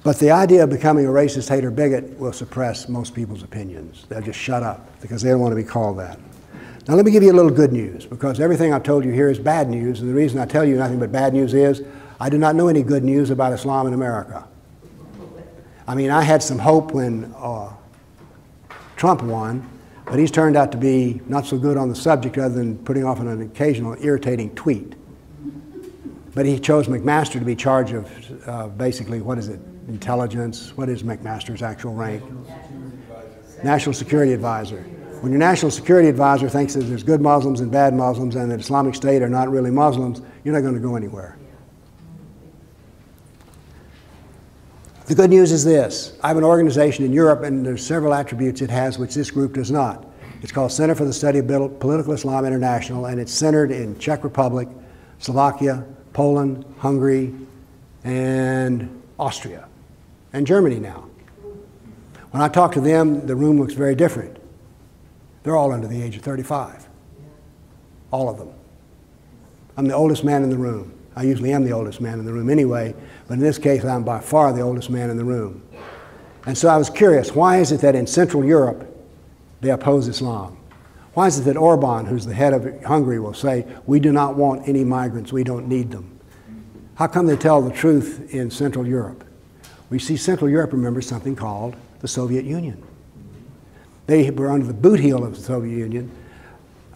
But 0.05 0.19
the 0.19 0.33
idea 0.33 0.65
of 0.65 0.71
becoming 0.71 1.07
a 1.07 1.11
racist, 1.11 1.49
hater, 1.49 1.71
bigot 1.71 2.19
will 2.19 2.33
suppress 2.33 2.89
most 2.89 3.15
people's 3.15 3.45
opinions. 3.45 4.05
They'll 4.09 4.21
just 4.21 4.39
shut 4.39 4.63
up 4.63 5.01
because 5.01 5.23
they 5.23 5.31
don't 5.31 5.41
want 5.41 5.53
to 5.53 5.57
be 5.57 5.63
called 5.63 5.99
that. 6.01 6.19
Now, 6.89 6.95
let 6.95 7.05
me 7.05 7.13
give 7.13 7.23
you 7.23 7.31
a 7.31 7.35
little 7.35 7.51
good 7.51 7.73
news 7.73 8.07
because 8.07 8.41
everything 8.41 8.75
I've 8.75 8.83
told 8.83 9.05
you 9.05 9.13
here 9.13 9.31
is 9.31 9.39
bad 9.39 9.71
news. 9.71 10.01
And 10.01 10.11
the 10.11 10.15
reason 10.15 10.41
I 10.41 10.47
tell 10.47 10.65
you 10.65 10.75
nothing 10.75 10.99
but 10.99 11.13
bad 11.13 11.33
news 11.33 11.55
is 11.55 11.83
I 12.19 12.29
do 12.29 12.39
not 12.39 12.57
know 12.57 12.67
any 12.67 12.83
good 12.83 13.05
news 13.05 13.31
about 13.31 13.53
Islam 13.53 13.87
in 13.87 13.95
America. 13.95 14.49
I 15.87 15.95
mean, 15.95 16.11
I 16.11 16.23
had 16.23 16.43
some 16.43 16.59
hope 16.59 16.93
when 16.93 17.33
uh, 17.37 17.73
Trump 18.97 19.23
won, 19.23 19.69
but 20.07 20.19
he's 20.19 20.33
turned 20.33 20.57
out 20.57 20.73
to 20.73 20.79
be 20.79 21.21
not 21.29 21.47
so 21.47 21.57
good 21.57 21.77
on 21.77 21.89
the 21.89 21.95
subject 21.95 22.39
other 22.39 22.55
than 22.55 22.77
putting 22.79 23.05
off 23.05 23.21
an 23.21 23.41
occasional 23.43 23.97
irritating 24.01 24.53
tweet. 24.57 24.95
But 26.35 26.47
he 26.47 26.59
chose 26.59 26.87
McMaster 26.87 27.33
to 27.35 27.45
be 27.45 27.55
charge 27.55 27.93
of 27.93 28.49
uh, 28.49 28.69
basically, 28.69 29.21
what 29.21 29.39
is 29.39 29.49
it, 29.49 29.61
intelligence? 29.89 30.77
What 30.77 30.89
is 30.89 31.03
McMaster's 31.03 31.63
actual 31.63 31.95
rank? 31.95 32.23
National 33.63 33.93
Security 33.93 34.33
Advisor. 34.33 34.83
When 35.21 35.31
your 35.31 35.39
National 35.39 35.71
Security 35.71 36.09
Advisor 36.09 36.49
thinks 36.49 36.75
that 36.75 36.81
there's 36.81 37.03
good 37.03 37.21
Muslims 37.21 37.61
and 37.61 37.71
bad 37.71 37.95
Muslims 37.95 38.35
and 38.35 38.51
that 38.51 38.61
Islamic 38.61 38.95
State 38.95 39.23
are 39.23 39.29
not 39.29 39.51
really 39.51 39.71
Muslims, 39.71 40.23
you're 40.43 40.55
not 40.55 40.63
going 40.63 40.75
to 40.75 40.81
go 40.81 40.97
anywhere. 40.97 41.39
The 45.07 45.15
good 45.15 45.31
news 45.31 45.53
is 45.53 45.65
this 45.65 46.19
I 46.23 46.29
have 46.29 46.39
an 46.39 46.45
organization 46.45 47.05
in 47.05 47.13
Europe, 47.13 47.43
and 47.43 47.65
there's 47.65 47.85
several 47.85 48.15
attributes 48.15 48.63
it 48.63 48.71
has 48.71 48.99
which 48.99 49.15
this 49.15 49.31
group 49.31 49.55
does 49.55 49.71
not. 49.71 50.07
It's 50.41 50.51
called 50.51 50.73
Center 50.73 50.95
for 50.95 51.05
the 51.05 51.13
Study 51.13 51.39
of 51.39 51.47
Political 51.47 52.15
Islam 52.15 52.45
International, 52.45 53.07
and 53.07 53.21
it's 53.21 53.33
centered 53.33 53.71
in 53.71 53.99
Czech 53.99 54.25
Republic, 54.25 54.69
Slovakia, 55.19 55.85
Poland, 56.13 56.65
Hungary, 56.79 57.35
and 58.05 59.03
Austria, 59.19 59.69
and 60.33 60.47
Germany 60.47 60.79
now. 60.79 61.09
When 62.31 62.43
I 62.43 62.49
talk 62.49 62.73
to 62.73 62.81
them, 62.81 63.27
the 63.27 63.37
room 63.37 63.61
looks 63.61 63.75
very 63.75 63.95
different. 63.95 64.39
They're 65.43 65.57
all 65.57 65.73
under 65.73 65.87
the 65.87 66.03
age 66.03 66.17
of 66.17 66.23
35. 66.23 66.89
All 68.11 68.29
of 68.29 68.39
them. 68.39 68.51
I'm 69.77 69.87
the 69.87 69.95
oldest 69.95 70.25
man 70.25 70.43
in 70.43 70.51
the 70.51 70.57
room. 70.57 70.93
I 71.15 71.25
usually 71.25 71.53
am 71.53 71.65
the 71.65 71.73
oldest 71.73 72.01
man 72.01 72.19
in 72.19 72.25
the 72.25 72.33
room 72.33 72.49
anyway, 72.49 72.95
but 73.29 73.35
in 73.35 73.41
this 73.41 73.59
case, 73.59 73.85
I'm 73.85 74.05
by 74.05 74.21
far 74.21 74.53
the 74.53 74.63
oldest 74.63 74.89
man 74.89 75.11
in 75.11 75.17
the 75.17 75.25
room. 75.25 75.63
And 76.47 76.57
so 76.57 76.69
I 76.69 76.77
was 76.77 76.91
curious 76.91 77.35
why 77.35 77.59
is 77.59 77.73
it 77.73 77.81
that 77.83 77.95
in 77.95 78.07
Central 78.07 78.45
Europe 78.45 78.89
they 79.61 79.71
oppose 79.71 80.09
Islam? 80.09 80.57
Why 81.15 81.27
is 81.27 81.39
it 81.39 81.43
that 81.43 81.57
Orban, 81.57 82.07
who's 82.07 82.25
the 82.25 82.35
head 82.35 82.55
of 82.55 82.83
Hungary, 82.85 83.19
will 83.19 83.35
say, 83.35 83.67
We 83.87 84.01
do 84.01 84.13
not 84.13 84.37
want 84.37 84.67
any 84.67 84.85
migrants, 84.85 85.33
we 85.33 85.45
don't 85.45 85.69
need 85.69 85.91
them? 85.91 86.19
How 86.95 87.07
come 87.07 87.27
they 87.27 87.37
tell 87.37 87.61
the 87.61 87.71
truth 87.73 88.33
in 88.33 88.51
Central 88.51 88.87
Europe? 88.87 89.25
We 89.91 89.99
see 89.99 90.17
Central 90.17 90.49
Europe 90.49 90.73
remembers 90.73 91.07
something 91.07 91.37
called 91.37 91.77
the 92.01 92.09
Soviet 92.09 92.45
Union. 92.45 92.83
They 94.07 94.31
were 94.31 94.51
under 94.51 94.67
the 94.67 94.75
boot 94.75 95.01
heel 95.01 95.25
of 95.25 95.37
the 95.37 95.43
Soviet 95.43 95.77
Union, 95.77 96.11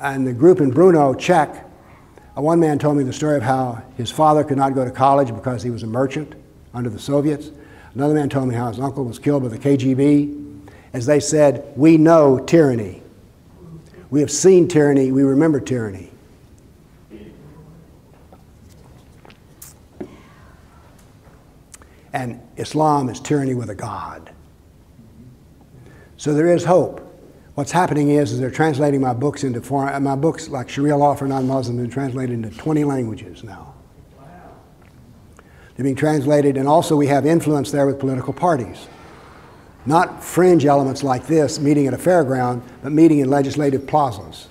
and 0.01 0.27
the 0.27 0.33
group 0.33 0.61
in 0.61 0.73
Brno, 0.73 1.19
Czech, 1.19 1.65
one 2.35 2.61
man 2.61 2.79
told 2.79 2.99
me 2.99 3.05
the 3.05 3.15
story 3.15 3.37
of 3.37 3.43
how 3.43 3.83
his 3.97 4.11
father 4.11 4.45
could 4.45 4.59
not 4.59 4.75
go 4.75 4.85
to 4.85 4.91
college 4.91 5.35
because 5.35 5.63
he 5.63 5.71
was 5.71 5.83
a 5.83 5.87
merchant 5.87 6.35
under 6.75 6.91
the 6.91 6.99
Soviets. 6.99 7.51
Another 7.95 8.13
man 8.13 8.29
told 8.29 8.49
me 8.49 8.55
how 8.55 8.69
his 8.69 8.79
uncle 8.79 9.05
was 9.05 9.19
killed 9.19 9.43
by 9.43 9.49
the 9.49 9.59
KGB. 9.59 10.69
As 10.93 11.07
they 11.07 11.19
said, 11.19 11.73
we 11.77 11.97
know 11.97 12.39
tyranny. 12.39 13.03
We 14.17 14.23
have 14.23 14.31
seen 14.31 14.67
tyranny, 14.67 15.13
we 15.13 15.25
remember 15.25 15.61
tyranny. 15.61 16.11
And 22.15 22.41
Islam 22.57 23.11
is 23.11 23.21
tyranny 23.21 23.53
with 23.55 23.69
a 23.69 23.75
God. 23.75 24.31
So 26.17 26.33
there 26.33 26.47
is 26.47 26.65
hope. 26.65 27.03
What's 27.57 27.73
happening 27.73 28.09
is, 28.09 28.33
is 28.33 28.41
they're 28.41 28.51
translating 28.51 29.03
my 29.03 29.13
books 29.13 29.45
into 29.45 29.61
foreign, 29.61 29.95
uh, 29.95 30.01
my 30.01 30.17
books 30.17 30.49
like 30.49 30.71
Sharia 30.71 30.97
law 30.97 31.15
for 31.15 31.29
non-Muslims 31.29 31.79
been 31.79 31.91
translated 31.91 32.43
into 32.43 32.57
20 32.57 32.85
languages 32.85 33.45
now. 33.45 33.75
They're 35.77 35.85
being 35.85 35.95
translated, 35.95 36.57
and 36.57 36.67
also 36.67 36.97
we 36.97 37.09
have 37.09 37.27
influence 37.27 37.71
there 37.71 37.87
with 37.87 37.99
political 37.99 38.33
parties. 38.33 38.89
Not 39.87 40.23
fringe 40.23 40.67
elements 40.67 41.05
like 41.05 41.27
this 41.27 41.61
meeting 41.61 41.87
at 41.87 41.95
a 41.95 41.97
fairground, 41.97 42.63
but 42.83 42.93
meeting 42.93 43.21
in 43.21 43.31
legislative 43.31 43.87
plazas. 43.87 44.49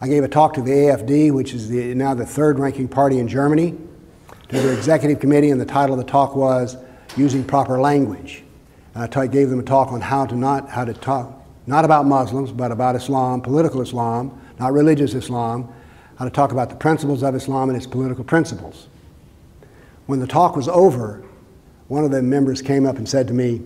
I 0.00 0.08
gave 0.08 0.24
a 0.24 0.28
talk 0.28 0.54
to 0.54 0.62
the 0.62 0.72
AFD, 0.72 1.32
which 1.32 1.54
is 1.54 1.68
the, 1.68 1.94
now 1.94 2.12
the 2.12 2.26
third 2.26 2.58
ranking 2.58 2.88
party 2.88 3.20
in 3.20 3.28
Germany, 3.28 3.76
to 4.48 4.60
their 4.60 4.74
executive 4.74 5.20
committee, 5.20 5.50
and 5.50 5.60
the 5.60 5.64
title 5.64 5.98
of 5.98 6.04
the 6.04 6.10
talk 6.10 6.34
was 6.34 6.76
Using 7.16 7.44
Proper 7.44 7.80
Language. 7.80 8.42
And 8.96 9.16
I 9.16 9.26
gave 9.28 9.48
them 9.48 9.60
a 9.60 9.62
talk 9.62 9.92
on 9.92 10.00
how 10.00 10.26
to 10.26 10.34
not, 10.34 10.68
how 10.68 10.84
to 10.84 10.92
talk, 10.92 11.40
not 11.68 11.84
about 11.84 12.04
Muslims, 12.04 12.50
but 12.50 12.72
about 12.72 12.96
Islam, 12.96 13.40
political 13.40 13.80
Islam, 13.80 14.36
not 14.58 14.72
religious 14.72 15.14
Islam, 15.14 15.72
how 16.16 16.24
to 16.24 16.30
talk 16.30 16.50
about 16.50 16.68
the 16.68 16.76
principles 16.76 17.22
of 17.22 17.36
Islam 17.36 17.70
and 17.70 17.76
its 17.76 17.86
political 17.86 18.24
principles. 18.24 18.88
When 20.06 20.18
the 20.18 20.26
talk 20.26 20.56
was 20.56 20.66
over, 20.68 21.24
one 21.86 22.04
of 22.04 22.10
the 22.10 22.22
members 22.22 22.60
came 22.60 22.86
up 22.86 22.96
and 22.96 23.08
said 23.08 23.28
to 23.28 23.34
me, 23.34 23.62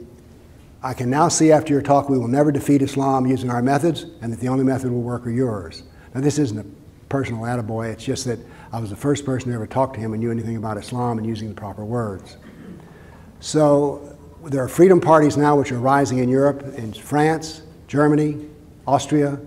I 0.83 0.95
can 0.95 1.11
now 1.11 1.29
see 1.29 1.53
after 1.53 1.73
your 1.73 1.83
talk 1.83 2.09
we 2.09 2.19
will 2.19 2.29
never 2.29 2.53
defeat 2.53 2.83
Islam 2.83 3.27
using 3.27 3.51
our 3.51 3.63
methods, 3.63 4.07
and 4.21 4.33
that 4.33 4.41
the 4.41 4.49
only 4.49 4.65
method 4.65 4.91
will 4.91 5.03
work 5.03 5.27
are 5.27 5.31
yours. 5.31 5.83
Now, 6.15 6.21
this 6.21 6.39
isn't 6.39 6.59
a 6.59 6.67
personal 7.09 7.43
attaboy, 7.43 7.93
it's 7.93 8.05
just 8.05 8.25
that 8.27 8.39
I 8.73 8.81
was 8.81 8.91
the 8.91 8.97
first 8.97 9.25
person 9.25 9.49
to 9.51 9.55
ever 9.55 9.67
talk 9.67 9.95
to 9.95 10.01
him 10.01 10.13
and 10.13 10.23
knew 10.23 10.31
anything 10.31 10.57
about 10.57 10.77
Islam 10.77 11.19
and 11.19 11.27
using 11.27 11.49
the 11.49 11.55
proper 11.55 11.85
words. 11.85 12.37
So, 13.41 14.17
there 14.45 14.63
are 14.63 14.69
freedom 14.69 15.01
parties 15.01 15.37
now 15.37 15.57
which 15.59 15.73
are 15.73 15.79
rising 15.79 16.19
in 16.19 16.29
Europe, 16.29 16.63
in 16.77 16.93
France, 16.93 17.63
Germany, 17.89 18.47
Austria, 18.87 19.41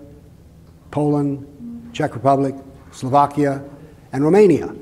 Poland, 0.90 1.90
Czech 1.92 2.14
Republic, 2.14 2.54
Slovakia, 2.90 3.62
and 4.12 4.24
Romania. 4.24 4.74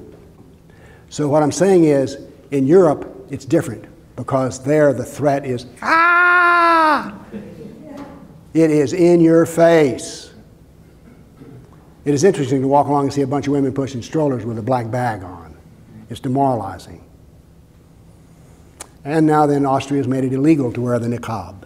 So, 1.11 1.29
what 1.29 1.43
I'm 1.43 1.53
saying 1.53 1.85
is, 1.85 2.19
in 2.51 2.67
Europe, 2.67 3.27
it's 3.31 3.45
different 3.45 3.85
because 4.17 4.63
there 4.63 4.93
the 4.93 5.05
threat 5.05 5.45
is, 5.45 5.67
ah! 5.83 6.28
It 8.55 8.71
is 8.71 8.93
in 8.93 9.21
your 9.21 9.47
face. 9.47 10.33
It 12.05 12.15
is 12.15 12.25
interesting 12.25 12.63
to 12.63 12.69
walk 12.69 12.87
along 12.87 13.05
and 13.05 13.13
see 13.13 13.23
a 13.23 13.27
bunch 13.27 13.47
of 13.47 13.53
women 13.53 13.73
pushing 13.73 14.03
strollers 14.03 14.45
with 14.45 14.59
a 14.59 14.63
black 14.63 14.91
bag 14.91 15.23
on. 15.23 15.57
It's 16.09 16.21
demoralizing. 16.21 17.05
And 19.05 19.27
now 19.27 19.47
then, 19.47 19.67
Austria 19.67 19.99
has 19.99 20.09
made 20.09 20.25
it 20.25 20.33
illegal 20.33 20.73
to 20.73 20.81
wear 20.81 20.99
the 20.99 21.07
niqab. 21.09 21.65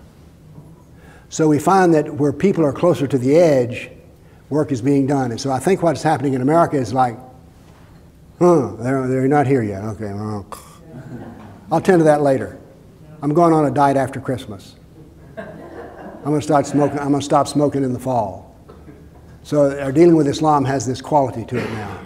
So 1.29 1.49
we 1.49 1.59
find 1.59 1.95
that 1.95 2.15
where 2.15 2.33
people 2.33 2.65
are 2.65 2.73
closer 2.73 3.07
to 3.07 3.17
the 3.17 3.37
edge, 3.37 3.91
work 4.51 4.71
is 4.71 4.83
being 4.83 5.07
done. 5.07 5.31
And 5.31 5.41
so 5.41 5.51
I 5.51 5.59
think 5.59 5.83
what's 5.83 6.03
happening 6.03 6.35
in 6.35 6.43
America 6.43 6.77
is 6.77 6.93
like, 6.93 7.17
huh, 8.39 8.75
they're, 8.81 9.07
they're 9.07 9.29
not 9.29 9.47
here 9.47 9.63
yet. 9.63 9.83
Okay, 9.85 10.11
I'll 11.71 11.81
tend 11.81 12.01
to 12.01 12.05
that 12.05 12.21
later. 12.21 12.59
I'm 13.23 13.33
going 13.33 13.53
on 13.53 13.65
a 13.65 13.71
diet 13.71 13.97
after 13.97 14.21
Christmas. 14.21 14.77
I'm 16.23 16.29
going 16.29 16.41
to 16.41 16.43
start 16.43 16.67
smoking. 16.67 17.01
I'm 17.01 17.09
going 17.09 17.21
to 17.21 17.25
stop 17.25 17.49
smoking 17.49 17.83
in 17.83 17.93
the 17.93 17.99
fall. 17.99 18.55
So 19.43 19.77
our 19.81 19.91
dealing 19.91 20.15
with 20.15 20.29
Islam 20.29 20.65
has 20.65 20.87
this 20.87 21.03
quality 21.03 21.45
to 21.47 21.57
it 21.59 21.71
now. 21.73 22.01